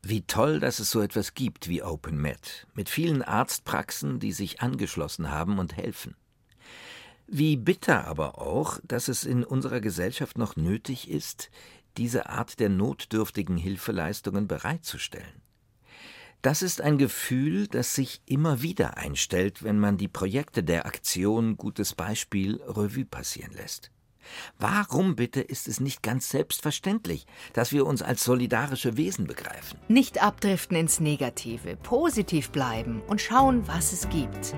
Wie 0.04 0.22
toll, 0.22 0.60
dass 0.60 0.78
es 0.78 0.90
so 0.90 1.00
etwas 1.00 1.34
gibt 1.34 1.68
wie 1.68 1.82
OpenMed, 1.82 2.66
mit 2.74 2.88
vielen 2.88 3.22
Arztpraxen, 3.22 4.20
die 4.20 4.32
sich 4.32 4.60
angeschlossen 4.60 5.30
haben 5.30 5.58
und 5.58 5.76
helfen. 5.76 6.14
Wie 7.34 7.56
bitter 7.56 8.06
aber 8.06 8.42
auch, 8.42 8.78
dass 8.84 9.08
es 9.08 9.24
in 9.24 9.42
unserer 9.42 9.80
Gesellschaft 9.80 10.36
noch 10.36 10.56
nötig 10.56 11.08
ist, 11.08 11.50
diese 11.96 12.28
Art 12.28 12.60
der 12.60 12.68
notdürftigen 12.68 13.56
Hilfeleistungen 13.56 14.46
bereitzustellen. 14.46 15.40
Das 16.42 16.60
ist 16.60 16.82
ein 16.82 16.98
Gefühl, 16.98 17.68
das 17.68 17.94
sich 17.94 18.20
immer 18.26 18.60
wieder 18.60 18.98
einstellt, 18.98 19.62
wenn 19.62 19.78
man 19.78 19.96
die 19.96 20.08
Projekte 20.08 20.62
der 20.62 20.84
Aktion 20.84 21.56
Gutes 21.56 21.94
Beispiel 21.94 22.60
Revue 22.66 23.06
passieren 23.06 23.54
lässt. 23.54 23.90
Warum 24.58 25.16
bitte 25.16 25.40
ist 25.40 25.68
es 25.68 25.80
nicht 25.80 26.02
ganz 26.02 26.28
selbstverständlich, 26.28 27.24
dass 27.54 27.72
wir 27.72 27.86
uns 27.86 28.02
als 28.02 28.24
solidarische 28.24 28.98
Wesen 28.98 29.26
begreifen? 29.26 29.78
Nicht 29.88 30.22
abdriften 30.22 30.76
ins 30.76 31.00
Negative, 31.00 31.76
positiv 31.76 32.50
bleiben 32.50 33.00
und 33.06 33.22
schauen, 33.22 33.66
was 33.66 33.94
es 33.94 34.06
gibt. 34.10 34.54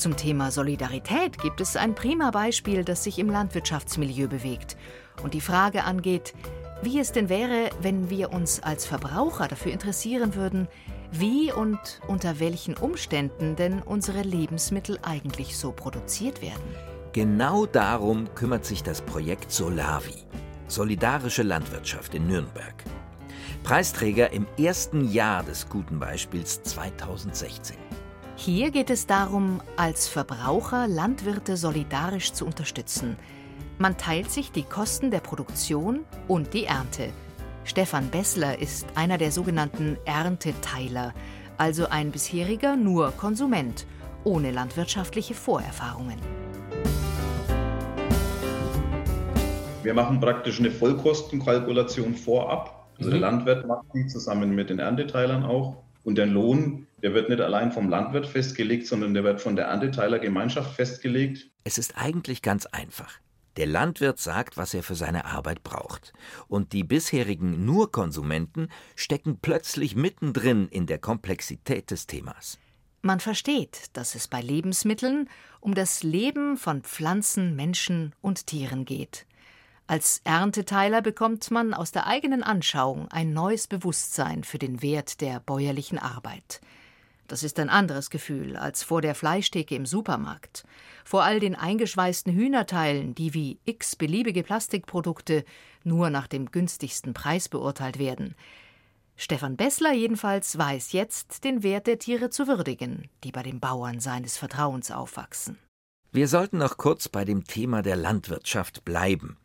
Zum 0.00 0.16
Thema 0.16 0.50
Solidarität 0.50 1.36
gibt 1.36 1.60
es 1.60 1.76
ein 1.76 1.94
prima 1.94 2.30
Beispiel, 2.30 2.84
das 2.84 3.04
sich 3.04 3.18
im 3.18 3.28
Landwirtschaftsmilieu 3.28 4.28
bewegt 4.28 4.78
und 5.22 5.34
die 5.34 5.42
Frage 5.42 5.84
angeht, 5.84 6.32
wie 6.80 6.98
es 6.98 7.12
denn 7.12 7.28
wäre, 7.28 7.68
wenn 7.82 8.08
wir 8.08 8.32
uns 8.32 8.62
als 8.62 8.86
Verbraucher 8.86 9.46
dafür 9.46 9.72
interessieren 9.72 10.34
würden, 10.34 10.68
wie 11.12 11.52
und 11.52 12.00
unter 12.08 12.40
welchen 12.40 12.78
Umständen 12.78 13.56
denn 13.56 13.82
unsere 13.82 14.22
Lebensmittel 14.22 14.98
eigentlich 15.02 15.58
so 15.58 15.70
produziert 15.70 16.40
werden. 16.40 16.64
Genau 17.12 17.66
darum 17.66 18.34
kümmert 18.34 18.64
sich 18.64 18.82
das 18.82 19.02
Projekt 19.02 19.52
Solavi, 19.52 20.16
Solidarische 20.66 21.42
Landwirtschaft 21.42 22.14
in 22.14 22.26
Nürnberg. 22.26 22.84
Preisträger 23.64 24.32
im 24.32 24.46
ersten 24.56 25.12
Jahr 25.12 25.42
des 25.42 25.68
guten 25.68 25.98
Beispiels 25.98 26.62
2016. 26.62 27.89
Hier 28.42 28.70
geht 28.70 28.88
es 28.88 29.06
darum, 29.06 29.60
als 29.76 30.08
Verbraucher 30.08 30.88
Landwirte 30.88 31.58
solidarisch 31.58 32.32
zu 32.32 32.46
unterstützen. 32.46 33.18
Man 33.76 33.98
teilt 33.98 34.30
sich 34.30 34.50
die 34.50 34.62
Kosten 34.62 35.10
der 35.10 35.20
Produktion 35.20 36.06
und 36.26 36.54
die 36.54 36.64
Ernte. 36.64 37.10
Stefan 37.64 38.08
Bessler 38.08 38.58
ist 38.58 38.86
einer 38.94 39.18
der 39.18 39.30
sogenannten 39.30 39.98
Ernteteiler, 40.06 41.12
also 41.58 41.90
ein 41.90 42.12
bisheriger 42.12 42.76
nur 42.76 43.10
Konsument, 43.10 43.86
ohne 44.24 44.52
landwirtschaftliche 44.52 45.34
Vorerfahrungen. 45.34 46.18
Wir 49.82 49.92
machen 49.92 50.18
praktisch 50.18 50.60
eine 50.60 50.70
Vollkostenkalkulation 50.70 52.14
vorab. 52.14 52.88
Also 52.96 53.10
Mhm. 53.10 53.12
der 53.12 53.20
Landwirt 53.20 53.66
macht 53.66 53.84
die 53.94 54.06
zusammen 54.06 54.54
mit 54.54 54.70
den 54.70 54.78
Ernteteilern 54.78 55.44
auch. 55.44 55.89
Und 56.02 56.16
der 56.16 56.26
Lohn, 56.26 56.86
der 57.02 57.14
wird 57.14 57.28
nicht 57.28 57.40
allein 57.40 57.72
vom 57.72 57.88
Landwirt 57.88 58.26
festgelegt, 58.26 58.86
sondern 58.86 59.14
der 59.14 59.24
wird 59.24 59.40
von 59.40 59.56
der 59.56 59.66
Ernteteilergemeinschaft 59.66 60.74
festgelegt. 60.74 61.50
Es 61.64 61.78
ist 61.78 61.96
eigentlich 61.96 62.42
ganz 62.42 62.66
einfach. 62.66 63.20
Der 63.56 63.66
Landwirt 63.66 64.18
sagt, 64.18 64.56
was 64.56 64.74
er 64.74 64.82
für 64.82 64.94
seine 64.94 65.24
Arbeit 65.26 65.62
braucht. 65.62 66.12
Und 66.48 66.72
die 66.72 66.84
bisherigen 66.84 67.64
Nur-Konsumenten 67.64 68.68
stecken 68.94 69.38
plötzlich 69.42 69.96
mittendrin 69.96 70.68
in 70.68 70.86
der 70.86 70.98
Komplexität 70.98 71.90
des 71.90 72.06
Themas. 72.06 72.58
Man 73.02 73.20
versteht, 73.20 73.88
dass 73.94 74.14
es 74.14 74.28
bei 74.28 74.40
Lebensmitteln 74.40 75.28
um 75.60 75.74
das 75.74 76.02
Leben 76.02 76.56
von 76.56 76.82
Pflanzen, 76.82 77.56
Menschen 77.56 78.14
und 78.20 78.46
Tieren 78.46 78.84
geht. 78.84 79.26
Als 79.90 80.20
Ernteteiler 80.22 81.02
bekommt 81.02 81.50
man 81.50 81.74
aus 81.74 81.90
der 81.90 82.06
eigenen 82.06 82.44
Anschauung 82.44 83.08
ein 83.08 83.32
neues 83.32 83.66
Bewusstsein 83.66 84.44
für 84.44 84.60
den 84.60 84.82
Wert 84.82 85.20
der 85.20 85.40
bäuerlichen 85.40 85.98
Arbeit. 85.98 86.60
Das 87.26 87.42
ist 87.42 87.58
ein 87.58 87.68
anderes 87.68 88.08
Gefühl 88.08 88.56
als 88.56 88.84
vor 88.84 89.02
der 89.02 89.16
Fleischtheke 89.16 89.74
im 89.74 89.86
Supermarkt, 89.86 90.62
vor 91.04 91.24
all 91.24 91.40
den 91.40 91.56
eingeschweißten 91.56 92.32
Hühnerteilen, 92.32 93.16
die 93.16 93.34
wie 93.34 93.58
x 93.64 93.96
beliebige 93.96 94.44
Plastikprodukte 94.44 95.44
nur 95.82 96.08
nach 96.08 96.28
dem 96.28 96.52
günstigsten 96.52 97.12
Preis 97.12 97.48
beurteilt 97.48 97.98
werden. 97.98 98.36
Stefan 99.16 99.56
Bessler 99.56 99.92
jedenfalls 99.92 100.56
weiß 100.56 100.92
jetzt, 100.92 101.42
den 101.42 101.64
Wert 101.64 101.88
der 101.88 101.98
Tiere 101.98 102.30
zu 102.30 102.46
würdigen, 102.46 103.08
die 103.24 103.32
bei 103.32 103.42
den 103.42 103.58
Bauern 103.58 103.98
seines 103.98 104.36
Vertrauens 104.36 104.92
aufwachsen. 104.92 105.58
Wir 106.12 106.26
sollten 106.26 106.58
noch 106.58 106.76
kurz 106.76 107.08
bei 107.08 107.24
dem 107.24 107.44
Thema 107.44 107.82
der 107.82 107.94
Landwirtschaft 107.94 108.84
bleiben 108.84 109.36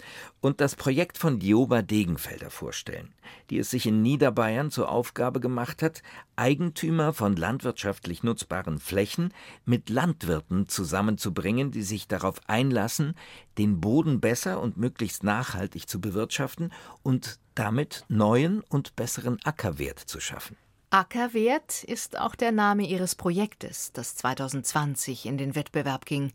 und 0.42 0.62
das 0.62 0.76
Projekt 0.76 1.20
von 1.20 1.38
Dioba 1.38 1.84
Degenfelder 1.84 2.50
vorstellen, 2.50 3.14
die 3.52 3.60
es 3.60 3.70
sich 3.70 3.86
in 3.86 4.02
Niederbayern 4.02 4.72
zur 4.72 4.90
Aufgabe 4.90 5.40
gemacht 5.40 5.84
hat, 5.84 6.02
Eigentümer 6.36 7.14
von 7.14 7.36
landwirtschaftlich 7.36 8.24
nutzbaren 8.24 8.80
Flächen 8.80 9.32
mit 9.66 9.92
Landwirten 9.92 10.68
zusammenzubringen, 10.68 11.70
die 11.70 11.84
sich 11.84 12.08
darauf 12.08 12.42
einlassen, 12.48 13.14
den 13.60 13.80
Boden 13.80 14.20
besser 14.20 14.60
und 14.60 14.76
möglichst 14.76 15.24
nachhaltig 15.24 15.88
zu 15.88 16.02
bewirtschaften 16.02 16.74
und 17.04 17.38
damit 17.54 18.06
neuen 18.08 18.62
und 18.62 18.96
besseren 18.96 19.38
Ackerwert 19.44 20.00
zu 20.00 20.20
schaffen. 20.20 20.58
Ackerwert 20.90 21.84
ist 21.84 22.18
auch 22.18 22.34
der 22.34 22.52
Name 22.52 22.88
ihres 22.88 23.14
Projektes, 23.14 23.92
das 23.94 24.16
2020 24.16 25.28
in 25.28 25.38
den 25.38 25.54
Wettbewerb 25.54 26.06
ging. 26.06 26.32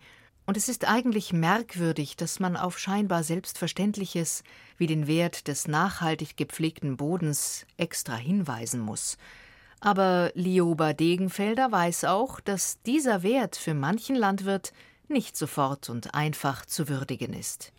Und 0.50 0.56
es 0.56 0.68
ist 0.68 0.88
eigentlich 0.88 1.32
merkwürdig, 1.32 2.16
dass 2.16 2.40
man 2.40 2.56
auf 2.56 2.76
scheinbar 2.76 3.22
Selbstverständliches 3.22 4.42
wie 4.78 4.88
den 4.88 5.06
Wert 5.06 5.46
des 5.46 5.68
nachhaltig 5.68 6.36
gepflegten 6.36 6.96
Bodens 6.96 7.66
extra 7.76 8.16
hinweisen 8.16 8.80
muss. 8.80 9.16
Aber 9.78 10.32
Lioba 10.34 10.92
Degenfelder 10.92 11.70
weiß 11.70 12.02
auch, 12.06 12.40
dass 12.40 12.82
dieser 12.82 13.22
Wert 13.22 13.54
für 13.54 13.74
manchen 13.74 14.16
Landwirt 14.16 14.72
nicht 15.06 15.36
sofort 15.36 15.88
und 15.88 16.16
einfach 16.16 16.66
zu 16.66 16.88
würdigen 16.88 17.32
ist. 17.32 17.72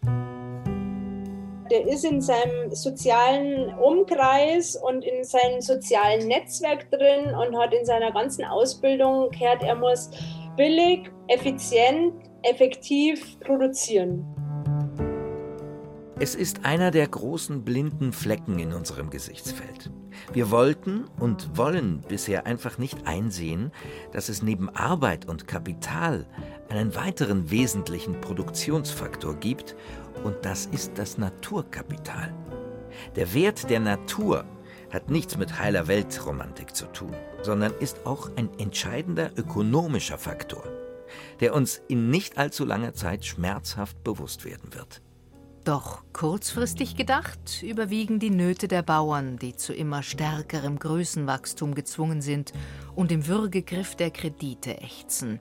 Der 1.70 1.86
ist 1.90 2.06
in 2.06 2.22
seinem 2.22 2.74
sozialen 2.74 3.74
Umkreis 3.80 4.78
und 4.78 5.04
in 5.04 5.26
seinem 5.26 5.60
sozialen 5.60 6.26
Netzwerk 6.26 6.90
drin 6.90 7.36
und 7.36 7.60
hat 7.60 7.74
in 7.74 7.84
seiner 7.84 8.14
ganzen 8.14 8.46
Ausbildung 8.46 9.30
gehört, 9.32 9.62
er 9.62 9.76
muss 9.76 10.10
billig, 10.56 11.12
effizient, 11.28 12.31
effektiv 12.44 13.40
produzieren. 13.40 14.26
Es 16.20 16.36
ist 16.36 16.66
einer 16.66 16.92
der 16.92 17.08
großen 17.08 17.64
blinden 17.64 18.14
Flecken 18.14 18.60
in 18.60 18.74
unserem 18.74 19.10
Gesichtsfeld. 19.10 19.90
Wir 20.34 20.52
wollten 20.52 21.06
und 21.20 21.58
wollen 21.58 22.02
bisher 22.08 22.46
einfach 22.46 22.78
nicht 22.78 23.08
einsehen, 23.08 23.72
dass 24.12 24.30
es 24.30 24.44
neben 24.44 24.70
Arbeit 24.70 25.28
und 25.28 25.48
Kapital 25.48 26.28
einen 26.70 26.96
weiteren 26.96 27.50
wesentlichen 27.50 28.22
Produktionsfaktor 28.22 29.36
gibt, 29.36 29.76
und 30.24 30.36
das 30.44 30.68
ist 30.68 31.00
das 31.00 31.18
Naturkapital. 31.18 32.34
Der 33.16 33.34
Wert 33.34 33.70
der 33.70 33.80
Natur 33.80 34.46
hat 34.92 35.10
nichts 35.10 35.38
mit 35.38 35.58
heiler 35.58 35.88
Weltromantik 35.88 36.76
zu 36.76 36.86
tun, 36.86 37.16
sondern 37.42 37.74
ist 37.80 38.06
auch 38.06 38.30
ein 38.36 38.50
entscheidender 38.60 39.32
ökonomischer 39.38 40.20
Faktor, 40.20 40.64
der 41.42 41.54
uns 41.54 41.82
in 41.88 42.10
nicht 42.10 42.38
allzu 42.38 42.64
langer 42.64 42.94
Zeit 42.94 43.26
schmerzhaft 43.26 44.04
bewusst 44.04 44.46
werden 44.46 44.74
wird. 44.74 45.02
Doch 45.64 46.04
kurzfristig 46.12 46.96
gedacht 46.96 47.62
überwiegen 47.62 48.18
die 48.18 48.32
Nöte 48.32 48.68
der 48.68 48.82
Bauern, 48.82 49.38
die 49.38 49.56
zu 49.56 49.74
immer 49.74 50.02
stärkerem 50.02 50.80
Größenwachstum 50.80 51.76
gezwungen 51.76 52.22
sind 52.22 52.52
und 52.96 53.12
im 53.12 53.28
Würgegriff 53.28 53.96
der 53.96 54.10
Kredite 54.10 54.80
ächzen. 54.82 55.40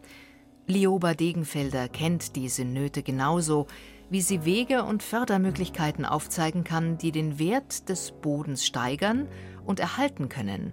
Lioba 0.66 1.14
Degenfelder 1.14 1.88
kennt 1.88 2.36
diese 2.36 2.64
Nöte 2.64 3.02
genauso, 3.02 3.66
wie 4.10 4.20
sie 4.20 4.44
Wege 4.44 4.84
und 4.84 5.02
Fördermöglichkeiten 5.02 6.04
aufzeigen 6.04 6.64
kann, 6.64 6.98
die 6.98 7.12
den 7.12 7.38
Wert 7.38 7.88
des 7.88 8.12
Bodens 8.12 8.66
steigern 8.66 9.26
und 9.64 9.80
erhalten 9.80 10.28
können. 10.28 10.72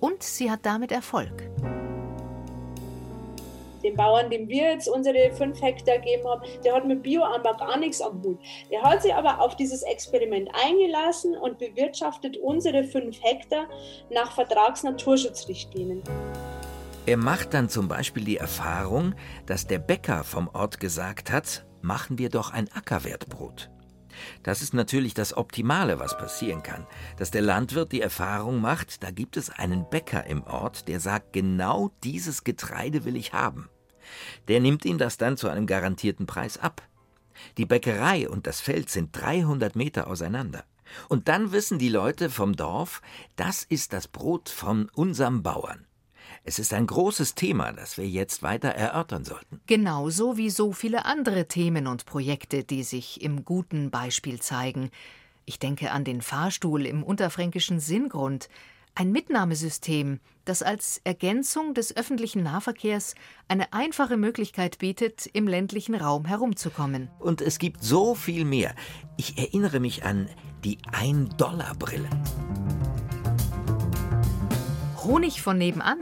Und 0.00 0.22
sie 0.22 0.50
hat 0.50 0.64
damit 0.64 0.90
Erfolg 0.90 1.50
dem 3.86 3.96
Bauern, 3.96 4.30
dem 4.30 4.48
wir 4.48 4.70
jetzt 4.72 4.88
unsere 4.88 5.30
fünf 5.32 5.60
Hektar 5.62 5.98
gegeben 5.98 6.28
haben, 6.28 6.42
der 6.64 6.74
hat 6.74 6.86
mit 6.86 7.02
Bioanbau 7.02 7.56
gar 7.56 7.78
nichts 7.78 8.00
am 8.00 8.22
Hut. 8.22 8.38
Der 8.70 8.82
hat 8.82 9.02
sich 9.02 9.14
aber 9.14 9.40
auf 9.40 9.56
dieses 9.56 9.82
Experiment 9.82 10.50
eingelassen 10.52 11.36
und 11.36 11.58
bewirtschaftet 11.58 12.36
unsere 12.38 12.84
fünf 12.84 13.22
Hektar 13.22 13.66
nach 14.10 14.32
Vertragsnaturschutzrichtlinien. 14.32 16.02
Er 17.06 17.16
macht 17.16 17.54
dann 17.54 17.68
zum 17.68 17.86
Beispiel 17.86 18.24
die 18.24 18.36
Erfahrung, 18.36 19.14
dass 19.46 19.66
der 19.66 19.78
Bäcker 19.78 20.24
vom 20.24 20.48
Ort 20.52 20.80
gesagt 20.80 21.30
hat, 21.30 21.64
machen 21.80 22.18
wir 22.18 22.30
doch 22.30 22.52
ein 22.52 22.68
Ackerwertbrot. 22.72 23.70
Das 24.42 24.62
ist 24.62 24.74
natürlich 24.74 25.14
das 25.14 25.36
Optimale, 25.36 25.98
was 25.98 26.16
passieren 26.16 26.62
kann, 26.62 26.86
dass 27.16 27.30
der 27.30 27.42
Landwirt 27.42 27.92
die 27.92 28.00
Erfahrung 28.00 28.60
macht, 28.60 29.02
da 29.02 29.10
gibt 29.10 29.36
es 29.36 29.50
einen 29.50 29.88
Bäcker 29.88 30.26
im 30.26 30.42
Ort, 30.44 30.88
der 30.88 31.00
sagt, 31.00 31.32
genau 31.32 31.90
dieses 32.02 32.44
Getreide 32.44 33.04
will 33.04 33.16
ich 33.16 33.32
haben. 33.32 33.68
Der 34.48 34.60
nimmt 34.60 34.84
ihm 34.84 34.98
das 34.98 35.16
dann 35.16 35.36
zu 35.36 35.48
einem 35.48 35.66
garantierten 35.66 36.26
Preis 36.26 36.58
ab. 36.58 36.82
Die 37.58 37.66
Bäckerei 37.66 38.28
und 38.28 38.46
das 38.46 38.60
Feld 38.60 38.90
sind 38.90 39.10
300 39.12 39.76
Meter 39.76 40.06
auseinander. 40.06 40.64
Und 41.08 41.28
dann 41.28 41.52
wissen 41.52 41.78
die 41.78 41.88
Leute 41.88 42.30
vom 42.30 42.54
Dorf, 42.54 43.02
das 43.36 43.64
ist 43.64 43.92
das 43.92 44.08
Brot 44.08 44.48
von 44.48 44.88
unserem 44.94 45.42
Bauern. 45.42 45.86
Es 46.44 46.58
ist 46.58 46.72
ein 46.72 46.86
großes 46.86 47.34
Thema, 47.34 47.72
das 47.72 47.98
wir 47.98 48.08
jetzt 48.08 48.42
weiter 48.42 48.68
erörtern 48.68 49.24
sollten. 49.24 49.60
Genauso 49.66 50.36
wie 50.36 50.50
so 50.50 50.72
viele 50.72 51.04
andere 51.04 51.48
Themen 51.48 51.86
und 51.86 52.06
Projekte, 52.06 52.62
die 52.62 52.84
sich 52.84 53.20
im 53.20 53.44
guten 53.44 53.90
Beispiel 53.90 54.40
zeigen. 54.40 54.90
Ich 55.44 55.58
denke 55.58 55.90
an 55.90 56.04
den 56.04 56.22
Fahrstuhl 56.22 56.86
im 56.86 57.02
unterfränkischen 57.02 57.80
Sinngrund, 57.80 58.48
ein 58.96 59.12
Mitnahmesystem, 59.12 60.20
das 60.46 60.62
als 60.62 61.00
Ergänzung 61.04 61.74
des 61.74 61.96
öffentlichen 61.96 62.42
Nahverkehrs 62.42 63.14
eine 63.46 63.72
einfache 63.72 64.16
Möglichkeit 64.16 64.78
bietet, 64.78 65.26
im 65.26 65.46
ländlichen 65.46 65.94
Raum 65.94 66.24
herumzukommen. 66.24 67.10
Und 67.18 67.42
es 67.42 67.58
gibt 67.58 67.84
so 67.84 68.14
viel 68.14 68.44
mehr. 68.44 68.74
Ich 69.18 69.38
erinnere 69.38 69.80
mich 69.80 70.04
an 70.04 70.28
die 70.64 70.78
Ein-Dollar-Brille. 70.90 72.08
Honig 75.04 75.42
von 75.42 75.58
nebenan. 75.58 75.98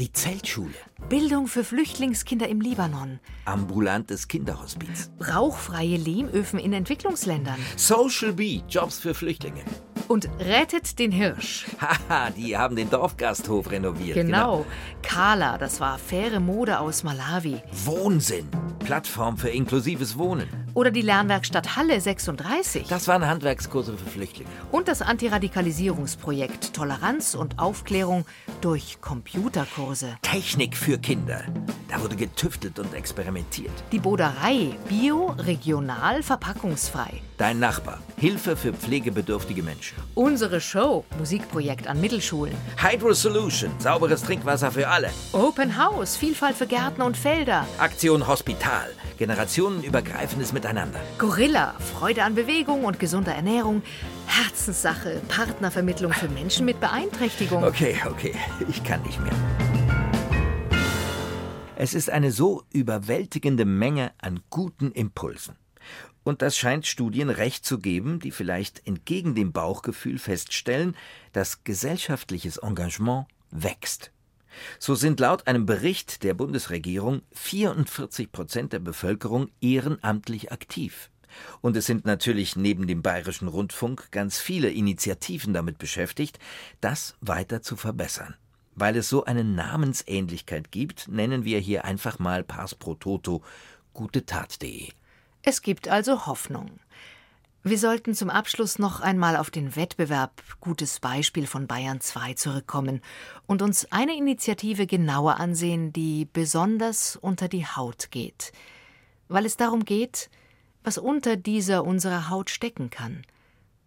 Die 0.00 0.12
Zeltschule. 0.12 0.74
Bildung 1.08 1.46
für 1.46 1.62
Flüchtlingskinder 1.62 2.48
im 2.48 2.60
Libanon. 2.60 3.20
Ambulantes 3.44 4.26
Kinderhospiz. 4.26 5.10
Rauchfreie 5.32 5.96
Lehmöfen 5.96 6.58
in 6.58 6.72
Entwicklungsländern. 6.72 7.58
Social 7.76 8.32
Bee, 8.32 8.62
Jobs 8.68 8.98
für 8.98 9.14
Flüchtlinge. 9.14 9.64
Und 10.08 10.28
rettet 10.38 10.98
den 10.98 11.10
Hirsch. 11.10 11.66
Haha, 11.80 12.30
die 12.36 12.56
haben 12.56 12.76
den 12.76 12.90
Dorfgasthof 12.90 13.70
renoviert. 13.70 14.14
Genau. 14.14 14.58
genau. 14.58 14.66
Kala, 15.02 15.58
das 15.58 15.80
war 15.80 15.98
faire 15.98 16.40
Mode 16.40 16.78
aus 16.78 17.02
Malawi. 17.02 17.60
Wohnsinn, 17.84 18.48
Plattform 18.84 19.36
für 19.36 19.48
inklusives 19.50 20.16
Wohnen. 20.16 20.65
Oder 20.76 20.90
die 20.90 21.00
Lernwerkstatt 21.00 21.74
Halle 21.76 21.98
36. 21.98 22.86
Das 22.88 23.08
waren 23.08 23.26
Handwerkskurse 23.26 23.96
für 23.96 24.10
Flüchtlinge. 24.10 24.50
Und 24.70 24.88
das 24.88 25.00
Antiradikalisierungsprojekt 25.00 26.74
Toleranz 26.74 27.34
und 27.34 27.58
Aufklärung 27.58 28.26
durch 28.60 28.98
Computerkurse. 29.00 30.18
Technik 30.20 30.76
für 30.76 30.98
Kinder. 30.98 31.44
Da 31.88 32.02
wurde 32.02 32.14
getüftelt 32.14 32.78
und 32.78 32.92
experimentiert. 32.92 33.72
Die 33.90 33.98
Boderei, 33.98 34.76
bio, 34.86 35.34
regional, 35.38 36.22
verpackungsfrei. 36.22 37.22
Dein 37.38 37.58
Nachbar, 37.58 38.00
Hilfe 38.18 38.54
für 38.54 38.74
pflegebedürftige 38.74 39.62
Menschen. 39.62 39.96
Unsere 40.14 40.60
Show, 40.60 41.06
Musikprojekt 41.18 41.86
an 41.86 42.02
Mittelschulen. 42.02 42.54
Hydro 42.76 43.14
Solution, 43.14 43.70
sauberes 43.78 44.22
Trinkwasser 44.22 44.70
für 44.70 44.88
alle. 44.88 45.08
Open 45.32 45.78
House, 45.82 46.18
Vielfalt 46.18 46.56
für 46.56 46.66
Gärten 46.66 47.00
und 47.00 47.16
Felder. 47.16 47.66
Aktion 47.78 48.26
Hospital, 48.26 48.90
generationenübergreifendes 49.16 50.52
Miteinander. 50.52 51.00
Gorilla, 51.18 51.74
Freude 51.78 52.22
an 52.24 52.34
Bewegung 52.34 52.84
und 52.84 52.98
gesunder 52.98 53.34
Ernährung. 53.34 53.82
Herzenssache, 54.26 55.20
Partnervermittlung 55.28 56.12
für 56.12 56.28
Menschen 56.28 56.64
mit 56.66 56.80
Beeinträchtigung. 56.80 57.64
Okay, 57.64 57.96
okay, 58.06 58.34
ich 58.68 58.82
kann 58.84 59.02
nicht 59.02 59.20
mehr. 59.20 59.32
Es 61.76 61.92
ist 61.92 62.08
eine 62.08 62.32
so 62.32 62.62
überwältigende 62.72 63.66
Menge 63.66 64.12
an 64.18 64.40
guten 64.48 64.92
Impulsen. 64.92 65.56
Und 66.24 66.42
das 66.42 66.56
scheint 66.56 66.86
Studien 66.86 67.30
recht 67.30 67.64
zu 67.64 67.78
geben, 67.78 68.18
die 68.18 68.32
vielleicht 68.32 68.86
entgegen 68.86 69.34
dem 69.34 69.52
Bauchgefühl 69.52 70.18
feststellen, 70.18 70.96
dass 71.32 71.62
gesellschaftliches 71.62 72.56
Engagement 72.56 73.26
wächst. 73.50 74.10
So 74.78 74.94
sind 74.94 75.20
laut 75.20 75.46
einem 75.46 75.66
Bericht 75.66 76.22
der 76.22 76.34
Bundesregierung 76.34 77.22
44 77.32 78.32
Prozent 78.32 78.72
der 78.72 78.78
Bevölkerung 78.78 79.50
ehrenamtlich 79.60 80.52
aktiv. 80.52 81.10
Und 81.60 81.76
es 81.76 81.86
sind 81.86 82.04
natürlich 82.06 82.56
neben 82.56 82.86
dem 82.86 83.02
Bayerischen 83.02 83.48
Rundfunk 83.48 84.10
ganz 84.10 84.38
viele 84.38 84.70
Initiativen 84.70 85.52
damit 85.52 85.78
beschäftigt, 85.78 86.38
das 86.80 87.14
weiter 87.20 87.62
zu 87.62 87.76
verbessern. 87.76 88.34
Weil 88.74 88.96
es 88.96 89.08
so 89.08 89.24
eine 89.24 89.44
Namensähnlichkeit 89.44 90.70
gibt, 90.70 91.08
nennen 91.08 91.44
wir 91.44 91.58
hier 91.58 91.84
einfach 91.84 92.18
mal 92.18 92.44
Pars 92.44 92.74
pro 92.74 92.94
Toto 92.94 93.42
gutetat.de. 93.94 94.90
Es 95.42 95.62
gibt 95.62 95.88
also 95.88 96.26
Hoffnung. 96.26 96.80
Wir 97.68 97.78
sollten 97.78 98.14
zum 98.14 98.30
Abschluss 98.30 98.78
noch 98.78 99.00
einmal 99.00 99.36
auf 99.36 99.50
den 99.50 99.74
Wettbewerb 99.74 100.40
Gutes 100.60 101.00
Beispiel 101.00 101.48
von 101.48 101.66
Bayern 101.66 102.00
2 102.00 102.34
zurückkommen 102.34 103.00
und 103.48 103.60
uns 103.60 103.90
eine 103.90 104.16
Initiative 104.16 104.86
genauer 104.86 105.40
ansehen, 105.40 105.92
die 105.92 106.28
besonders 106.32 107.16
unter 107.16 107.48
die 107.48 107.66
Haut 107.66 108.12
geht. 108.12 108.52
Weil 109.26 109.44
es 109.44 109.56
darum 109.56 109.84
geht, 109.84 110.30
was 110.84 110.96
unter 110.96 111.34
dieser 111.34 111.82
unserer 111.84 112.30
Haut 112.30 112.50
stecken 112.50 112.88
kann, 112.88 113.22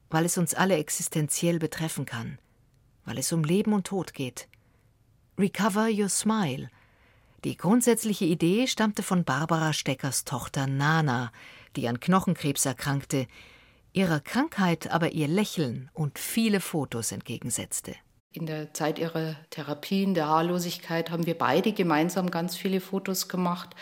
weil 0.09 0.25
es 0.25 0.37
uns 0.37 0.53
alle 0.53 0.75
existenziell 0.75 1.57
betreffen 1.57 2.05
kann, 2.05 2.37
weil 3.05 3.17
es 3.17 3.31
um 3.31 3.45
Leben 3.45 3.71
und 3.71 3.87
Tod 3.87 4.13
geht. 4.13 4.49
Recover 5.37 5.87
Your 5.89 6.09
Smile. 6.09 6.69
Die 7.45 7.55
grundsätzliche 7.55 8.25
Idee 8.25 8.67
stammte 8.67 9.03
von 9.03 9.23
Barbara 9.23 9.71
Steckers 9.71 10.25
Tochter 10.25 10.67
Nana, 10.67 11.31
die 11.77 11.87
an 11.87 12.01
Knochenkrebs 12.01 12.65
erkrankte, 12.65 13.25
ihrer 13.93 14.19
Krankheit 14.19 14.91
aber 14.91 15.11
ihr 15.11 15.27
Lächeln 15.27 15.89
und 15.93 16.19
viele 16.19 16.59
Fotos 16.59 17.11
entgegensetzte. 17.11 17.95
In 18.31 18.45
der 18.45 18.73
Zeit 18.73 18.99
ihrer 18.99 19.35
Therapien, 19.49 20.13
der 20.13 20.27
Haarlosigkeit, 20.27 21.09
haben 21.09 21.25
wir 21.25 21.37
beide 21.37 21.73
gemeinsam 21.73 22.29
ganz 22.29 22.55
viele 22.55 22.79
Fotos 22.79 23.27
gemacht. 23.27 23.75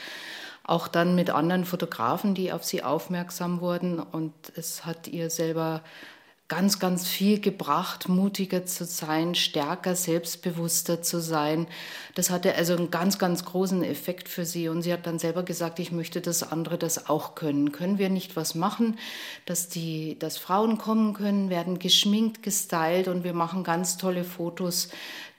Auch 0.63 0.87
dann 0.87 1.15
mit 1.15 1.29
anderen 1.29 1.65
Fotografen, 1.65 2.33
die 2.33 2.51
auf 2.51 2.63
sie 2.63 2.83
aufmerksam 2.83 3.59
wurden. 3.59 3.99
Und 3.99 4.33
es 4.55 4.85
hat 4.85 5.07
ihr 5.07 5.29
selber 5.29 5.83
ganz, 6.47 6.79
ganz 6.79 7.07
viel 7.07 7.41
gebracht, 7.41 8.07
mutiger 8.07 8.65
zu 8.65 8.85
sein, 8.85 9.35
stärker, 9.35 9.95
selbstbewusster 9.95 11.01
zu 11.01 11.19
sein. 11.19 11.67
Das 12.15 12.29
hatte 12.29 12.55
also 12.55 12.73
einen 12.73 12.89
ganz, 12.89 13.19
ganz 13.19 13.43
großen 13.43 13.83
Effekt 13.83 14.29
für 14.29 14.45
sie. 14.45 14.69
Und 14.69 14.81
sie 14.81 14.93
hat 14.93 15.05
dann 15.05 15.19
selber 15.19 15.43
gesagt, 15.43 15.79
ich 15.79 15.91
möchte, 15.91 16.21
dass 16.21 16.49
andere 16.49 16.77
das 16.77 17.09
auch 17.09 17.35
können. 17.35 17.73
Können 17.73 17.97
wir 17.97 18.09
nicht 18.09 18.37
was 18.37 18.55
machen, 18.55 18.97
dass, 19.45 19.67
die, 19.67 20.17
dass 20.19 20.37
Frauen 20.37 20.77
kommen 20.77 21.13
können, 21.13 21.49
werden 21.49 21.79
geschminkt, 21.79 22.43
gestylt 22.43 23.09
und 23.09 23.25
wir 23.25 23.33
machen 23.33 23.65
ganz 23.65 23.97
tolle 23.97 24.23
Fotos, 24.23 24.87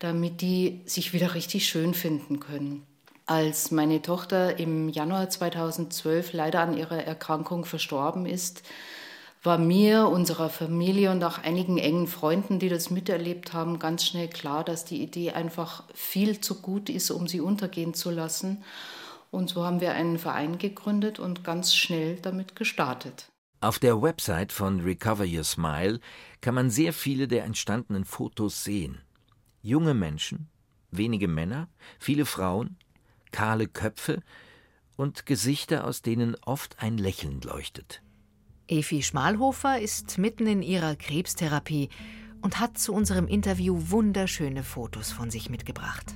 damit 0.01 0.43
die 0.43 0.83
sich 0.85 1.15
wieder 1.15 1.35
richtig 1.35 1.69
schön 1.69 1.95
finden 1.95 2.39
können. 2.39 2.85
Als 3.25 3.71
meine 3.71 4.03
Tochter 4.03 4.59
im 4.59 4.91
Januar 4.91 5.31
2012 5.31 6.35
leider 6.35 6.61
an 6.61 6.77
ihrer 6.77 7.03
Erkrankung 7.03 7.65
verstorben 7.65 8.27
ist, 8.27 8.63
war 9.43 9.59
mir, 9.59 10.09
unserer 10.09 10.51
Familie 10.51 11.11
und 11.11 11.23
auch 11.23 11.39
einigen 11.39 11.79
engen 11.79 12.07
Freunden, 12.07 12.59
die 12.59 12.69
das 12.69 12.91
miterlebt 12.91 13.53
haben, 13.53 13.79
ganz 13.79 14.05
schnell 14.05 14.29
klar, 14.29 14.65
dass 14.65 14.85
die 14.85 15.03
Idee 15.03 15.33
einfach 15.33 15.85
viel 15.95 16.41
zu 16.41 16.61
gut 16.61 16.91
ist, 16.91 17.11
um 17.11 17.29
sie 17.29 17.41
untergehen 17.41 17.95
zu 17.95 18.11
lassen. 18.11 18.65
Und 19.31 19.51
so 19.51 19.65
haben 19.65 19.81
wir 19.81 19.93
einen 19.93 20.19
Verein 20.19 20.59
gegründet 20.59 21.19
und 21.19 21.45
ganz 21.45 21.75
schnell 21.75 22.17
damit 22.17 22.57
gestartet. 22.57 23.29
Auf 23.61 23.79
der 23.79 24.01
Website 24.01 24.53
von 24.53 24.81
Recover 24.81 25.25
Your 25.25 25.45
Smile 25.45 26.01
kann 26.41 26.55
man 26.55 26.71
sehr 26.71 26.93
viele 26.93 27.29
der 27.29 27.45
entstandenen 27.45 28.05
Fotos 28.05 28.65
sehen. 28.65 29.01
Junge 29.63 29.95
Menschen, 29.95 30.49
wenige 30.91 31.29
Männer, 31.29 31.69
viele 31.99 32.25
Frauen, 32.25 32.77
kahle 33.33 33.67
Köpfe 33.67 34.23
und 34.97 35.27
Gesichter, 35.27 35.85
aus 35.85 36.03
denen 36.03 36.37
oft 36.37 36.81
ein 36.81 36.99
Lächeln 36.99 37.41
leuchtet. 37.41 38.03
Efi 38.71 39.03
Schmalhofer 39.03 39.81
ist 39.81 40.19
mitten 40.19 40.47
in 40.47 40.61
ihrer 40.61 40.95
Krebstherapie 40.95 41.89
und 42.43 42.61
hat 42.61 42.77
zu 42.77 42.93
unserem 42.93 43.27
Interview 43.27 43.75
wunderschöne 43.89 44.63
Fotos 44.63 45.11
von 45.11 45.31
sich 45.31 45.49
mitgebracht. 45.49 46.15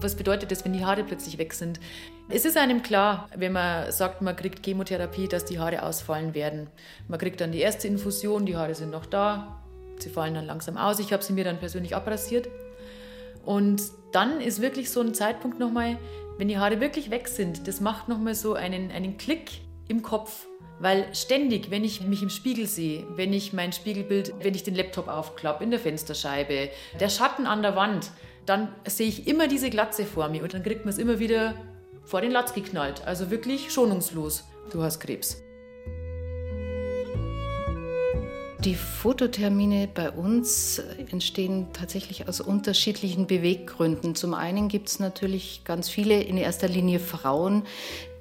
Was 0.00 0.16
bedeutet 0.16 0.50
das, 0.50 0.64
wenn 0.64 0.72
die 0.72 0.84
Haare 0.84 1.04
plötzlich 1.04 1.36
weg 1.36 1.52
sind? 1.52 1.78
Es 2.30 2.46
ist 2.46 2.56
einem 2.56 2.82
klar, 2.82 3.28
wenn 3.36 3.52
man 3.52 3.92
sagt, 3.92 4.22
man 4.22 4.34
kriegt 4.34 4.64
Chemotherapie, 4.64 5.28
dass 5.28 5.44
die 5.44 5.58
Haare 5.58 5.82
ausfallen 5.82 6.34
werden. 6.34 6.68
Man 7.06 7.20
kriegt 7.20 7.42
dann 7.42 7.52
die 7.52 7.60
erste 7.60 7.86
Infusion, 7.86 8.46
die 8.46 8.56
Haare 8.56 8.74
sind 8.74 8.90
noch 8.90 9.04
da, 9.04 9.62
sie 9.98 10.08
fallen 10.08 10.34
dann 10.34 10.46
langsam 10.46 10.78
aus. 10.78 10.98
Ich 10.98 11.12
habe 11.12 11.22
sie 11.22 11.34
mir 11.34 11.44
dann 11.44 11.60
persönlich 11.60 11.94
abrasiert. 11.94 12.48
Und 13.44 13.82
dann 14.12 14.40
ist 14.40 14.60
wirklich 14.60 14.90
so 14.90 15.00
ein 15.00 15.14
Zeitpunkt 15.14 15.58
nochmal, 15.58 15.98
wenn 16.42 16.48
die 16.48 16.58
Haare 16.58 16.80
wirklich 16.80 17.12
weg 17.12 17.28
sind, 17.28 17.68
das 17.68 17.80
macht 17.80 18.08
nochmal 18.08 18.34
so 18.34 18.54
einen, 18.54 18.90
einen 18.90 19.16
Klick 19.16 19.60
im 19.86 20.02
Kopf. 20.02 20.48
Weil 20.80 21.06
ständig, 21.14 21.70
wenn 21.70 21.84
ich 21.84 22.00
mich 22.00 22.20
im 22.20 22.30
Spiegel 22.30 22.66
sehe, 22.66 23.06
wenn 23.14 23.32
ich 23.32 23.52
mein 23.52 23.72
Spiegelbild, 23.72 24.34
wenn 24.40 24.52
ich 24.52 24.64
den 24.64 24.74
Laptop 24.74 25.06
aufklappe 25.06 25.62
in 25.62 25.70
der 25.70 25.78
Fensterscheibe, 25.78 26.70
der 26.98 27.08
Schatten 27.10 27.46
an 27.46 27.62
der 27.62 27.76
Wand, 27.76 28.10
dann 28.44 28.74
sehe 28.84 29.06
ich 29.06 29.28
immer 29.28 29.46
diese 29.46 29.70
Glatze 29.70 30.04
vor 30.04 30.30
mir 30.30 30.42
und 30.42 30.52
dann 30.52 30.64
kriegt 30.64 30.80
man 30.84 30.88
es 30.92 30.98
immer 30.98 31.20
wieder 31.20 31.54
vor 32.04 32.20
den 32.20 32.32
Latz 32.32 32.52
geknallt. 32.54 33.06
Also 33.06 33.30
wirklich 33.30 33.70
schonungslos. 33.70 34.42
Du 34.72 34.82
hast 34.82 34.98
Krebs. 34.98 35.40
Die 38.64 38.76
Fototermine 38.76 39.88
bei 39.92 40.08
uns 40.08 40.80
entstehen 41.10 41.72
tatsächlich 41.72 42.28
aus 42.28 42.40
unterschiedlichen 42.40 43.26
Beweggründen. 43.26 44.14
Zum 44.14 44.34
einen 44.34 44.68
gibt 44.68 44.86
es 44.86 45.00
natürlich 45.00 45.62
ganz 45.64 45.88
viele, 45.88 46.22
in 46.22 46.36
erster 46.36 46.68
Linie 46.68 47.00
Frauen, 47.00 47.64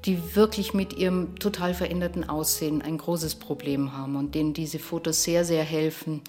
die 0.06 0.36
wirklich 0.36 0.74
mit 0.74 0.94
ihrem 0.94 1.38
total 1.38 1.76
veränderten 1.76 2.28
Aussehen 2.28 2.82
ein 2.82 2.98
großes 2.98 3.36
Problem 3.36 3.96
haben 3.96 4.16
und 4.16 4.34
denen 4.34 4.56
diese 4.56 4.80
Fotos 4.80 5.22
sehr, 5.22 5.46
sehr 5.46 5.64
helfen. 5.64 6.22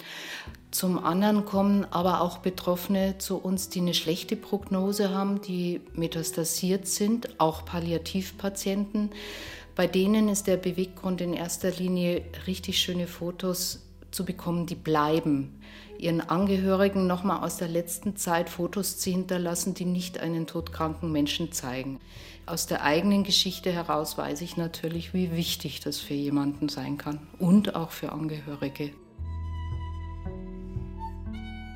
Zum 0.70 1.02
anderen 1.02 1.46
kommen 1.46 1.86
aber 1.90 2.20
auch 2.20 2.36
Betroffene 2.36 3.16
zu 3.16 3.38
uns, 3.38 3.70
die 3.70 3.80
eine 3.80 3.94
schlechte 3.94 4.36
Prognose 4.36 5.08
haben, 5.08 5.40
die 5.40 5.80
metastasiert 5.94 6.86
sind, 6.86 7.40
auch 7.40 7.64
Palliativpatienten. 7.64 9.08
Bei 9.74 9.86
denen 9.86 10.28
ist 10.28 10.48
der 10.48 10.58
Beweggrund 10.58 11.22
in 11.22 11.32
erster 11.32 11.70
Linie 11.70 12.20
richtig 12.46 12.78
schöne 12.78 13.06
Fotos 13.06 13.80
zu 14.12 14.24
bekommen, 14.24 14.66
die 14.66 14.74
bleiben. 14.74 15.58
Ihren 15.98 16.20
Angehörigen 16.20 17.06
nochmal 17.06 17.44
aus 17.44 17.56
der 17.56 17.68
letzten 17.68 18.16
Zeit 18.16 18.48
Fotos 18.50 18.98
zu 18.98 19.10
hinterlassen, 19.10 19.74
die 19.74 19.84
nicht 19.84 20.20
einen 20.20 20.46
todkranken 20.46 21.10
Menschen 21.12 21.52
zeigen. 21.52 22.00
Aus 22.44 22.66
der 22.66 22.82
eigenen 22.82 23.24
Geschichte 23.24 23.70
heraus 23.70 24.18
weiß 24.18 24.40
ich 24.40 24.56
natürlich, 24.56 25.14
wie 25.14 25.36
wichtig 25.36 25.80
das 25.80 25.98
für 25.98 26.14
jemanden 26.14 26.68
sein 26.68 26.98
kann 26.98 27.20
und 27.38 27.76
auch 27.76 27.90
für 27.90 28.12
Angehörige. 28.12 28.90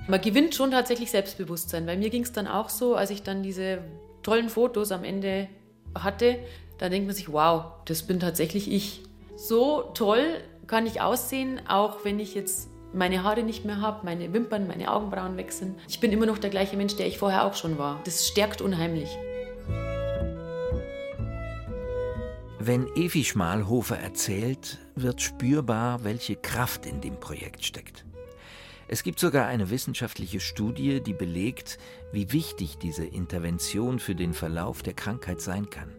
Man 0.08 0.20
gewinnt 0.20 0.54
schon 0.54 0.70
tatsächlich 0.70 1.10
Selbstbewusstsein. 1.10 1.86
Bei 1.86 1.96
mir 1.96 2.10
ging 2.10 2.22
es 2.22 2.32
dann 2.32 2.46
auch 2.46 2.68
so, 2.68 2.94
als 2.94 3.10
ich 3.10 3.22
dann 3.22 3.42
diese 3.42 3.78
tollen 4.22 4.48
Fotos 4.48 4.92
am 4.92 5.04
Ende 5.04 5.48
hatte, 5.94 6.38
da 6.78 6.88
denkt 6.88 7.06
man 7.06 7.14
sich, 7.14 7.32
wow, 7.32 7.66
das 7.86 8.02
bin 8.02 8.20
tatsächlich 8.20 8.70
ich. 8.70 9.02
So 9.36 9.82
toll 9.94 10.24
kann 10.66 10.86
ich 10.86 11.00
aussehen, 11.00 11.60
auch 11.68 12.04
wenn 12.04 12.18
ich 12.18 12.34
jetzt 12.34 12.68
meine 12.92 13.22
Haare 13.22 13.42
nicht 13.42 13.64
mehr 13.64 13.80
habe, 13.80 14.04
meine 14.04 14.32
Wimpern, 14.32 14.66
meine 14.66 14.90
Augenbrauen 14.90 15.36
sind. 15.50 15.78
Ich 15.88 16.00
bin 16.00 16.12
immer 16.12 16.26
noch 16.26 16.38
der 16.38 16.50
gleiche 16.50 16.76
Mensch, 16.76 16.96
der 16.96 17.06
ich 17.06 17.18
vorher 17.18 17.44
auch 17.44 17.54
schon 17.54 17.78
war. 17.78 18.00
Das 18.04 18.26
stärkt 18.26 18.60
unheimlich. 18.60 19.16
Wenn 22.58 22.88
Evi 22.96 23.22
Schmalhofer 23.22 23.98
erzählt, 23.98 24.78
wird 24.96 25.20
spürbar, 25.22 26.02
welche 26.02 26.34
Kraft 26.34 26.86
in 26.86 27.00
dem 27.00 27.20
Projekt 27.20 27.64
steckt. 27.64 28.04
Es 28.88 29.02
gibt 29.02 29.20
sogar 29.20 29.46
eine 29.46 29.70
wissenschaftliche 29.70 30.40
Studie, 30.40 31.00
die 31.00 31.12
belegt, 31.12 31.78
wie 32.12 32.32
wichtig 32.32 32.78
diese 32.78 33.04
Intervention 33.04 33.98
für 33.98 34.14
den 34.14 34.32
Verlauf 34.32 34.82
der 34.82 34.94
Krankheit 34.94 35.40
sein 35.40 35.70
kann. 35.70 35.90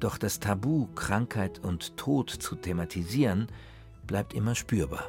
Doch 0.00 0.16
das 0.16 0.38
Tabu, 0.38 0.86
Krankheit 0.94 1.60
und 1.62 1.96
Tod 1.96 2.30
zu 2.30 2.54
thematisieren, 2.54 3.48
bleibt 4.06 4.32
immer 4.32 4.54
spürbar. 4.54 5.04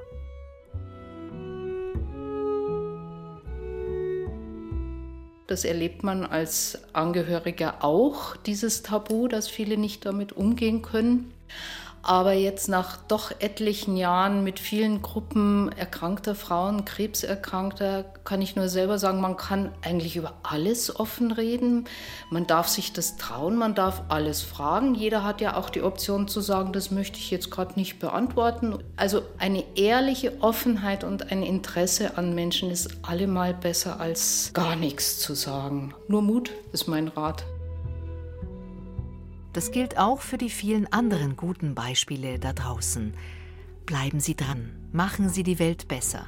Das 5.46 5.66
erlebt 5.66 6.04
man 6.04 6.26
als 6.26 6.78
Angehöriger 6.94 7.84
auch, 7.84 8.36
dieses 8.36 8.84
Tabu, 8.84 9.28
dass 9.28 9.48
viele 9.48 9.78
nicht 9.78 10.06
damit 10.06 10.34
umgehen 10.34 10.84
können. 10.84 11.34
Aber 12.02 12.34
jetzt 12.34 12.70
nach 12.70 12.98
doch 12.98 13.32
etlichen 13.40 13.98
Jahren 13.98 14.44
mit 14.44 14.60
vielen 14.60 15.02
Gruppen 15.02 15.72
erkrankter 15.74 16.34
Frauen, 16.34 16.86
Krebserkrankter, 16.86 18.06
kann 18.24 18.42
ich 18.42 18.56
nur 18.56 18.70
selber 18.70 18.98
sagen, 18.98 19.22
man 19.22 19.38
kann 19.38 19.72
eigentlich 19.82 20.16
über 20.16 20.34
alles 20.44 20.98
offen 21.00 21.32
reden. 21.32 21.86
Man 22.30 22.48
darf 22.48 22.68
sich 22.68 22.94
das 22.94 23.18
trauen, 23.18 23.56
man 23.58 23.76
darf 23.76 24.04
alles 24.10 24.42
fragen. 24.42 24.96
Jeder 24.96 25.24
hat 25.24 25.42
ja 25.42 25.56
auch 25.56 25.70
die 25.70 25.82
Option 25.82 26.28
zu 26.28 26.42
sagen, 26.42 26.74
das 26.74 26.92
möchte 26.92 27.20
ich 27.20 27.32
jetzt 27.32 27.52
gerade 27.52 27.76
nicht 27.76 28.00
beantworten. 28.00 28.78
Also 28.96 29.22
eine 29.38 29.64
ehrliche 29.76 30.42
Offenheit 30.42 31.04
und 31.04 31.32
ein 31.32 31.44
Interesse 31.44 32.18
an 32.18 32.34
Menschen 32.34 32.72
ist 32.72 32.90
allemal 33.02 33.54
besser 33.54 34.00
als 34.00 34.52
gar 34.54 34.76
nichts 34.76 35.20
zu 35.20 35.34
sagen. 35.34 35.94
Nur 36.08 36.22
Mut 36.22 36.52
ist 36.72 36.88
mein 36.88 37.10
Rat. 37.10 37.46
Das 39.54 39.72
gilt 39.72 39.98
auch 39.98 40.22
für 40.22 40.38
die 40.38 40.50
vielen 40.50 40.92
anderen 40.92 41.36
guten 41.36 41.74
Beispiele 41.74 42.40
da 42.40 42.54
draußen. 42.54 43.14
Bleiben 43.86 44.20
Sie 44.20 44.36
dran, 44.36 44.72
machen 44.92 45.30
Sie 45.30 45.44
die 45.44 45.58
Welt 45.58 45.88
besser, 45.88 46.28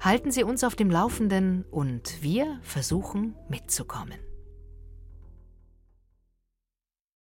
halten 0.00 0.30
Sie 0.30 0.42
uns 0.42 0.64
auf 0.64 0.74
dem 0.74 0.90
Laufenden 0.90 1.64
und 1.70 2.22
wir 2.22 2.58
versuchen 2.62 3.34
mitzukommen. 3.48 4.18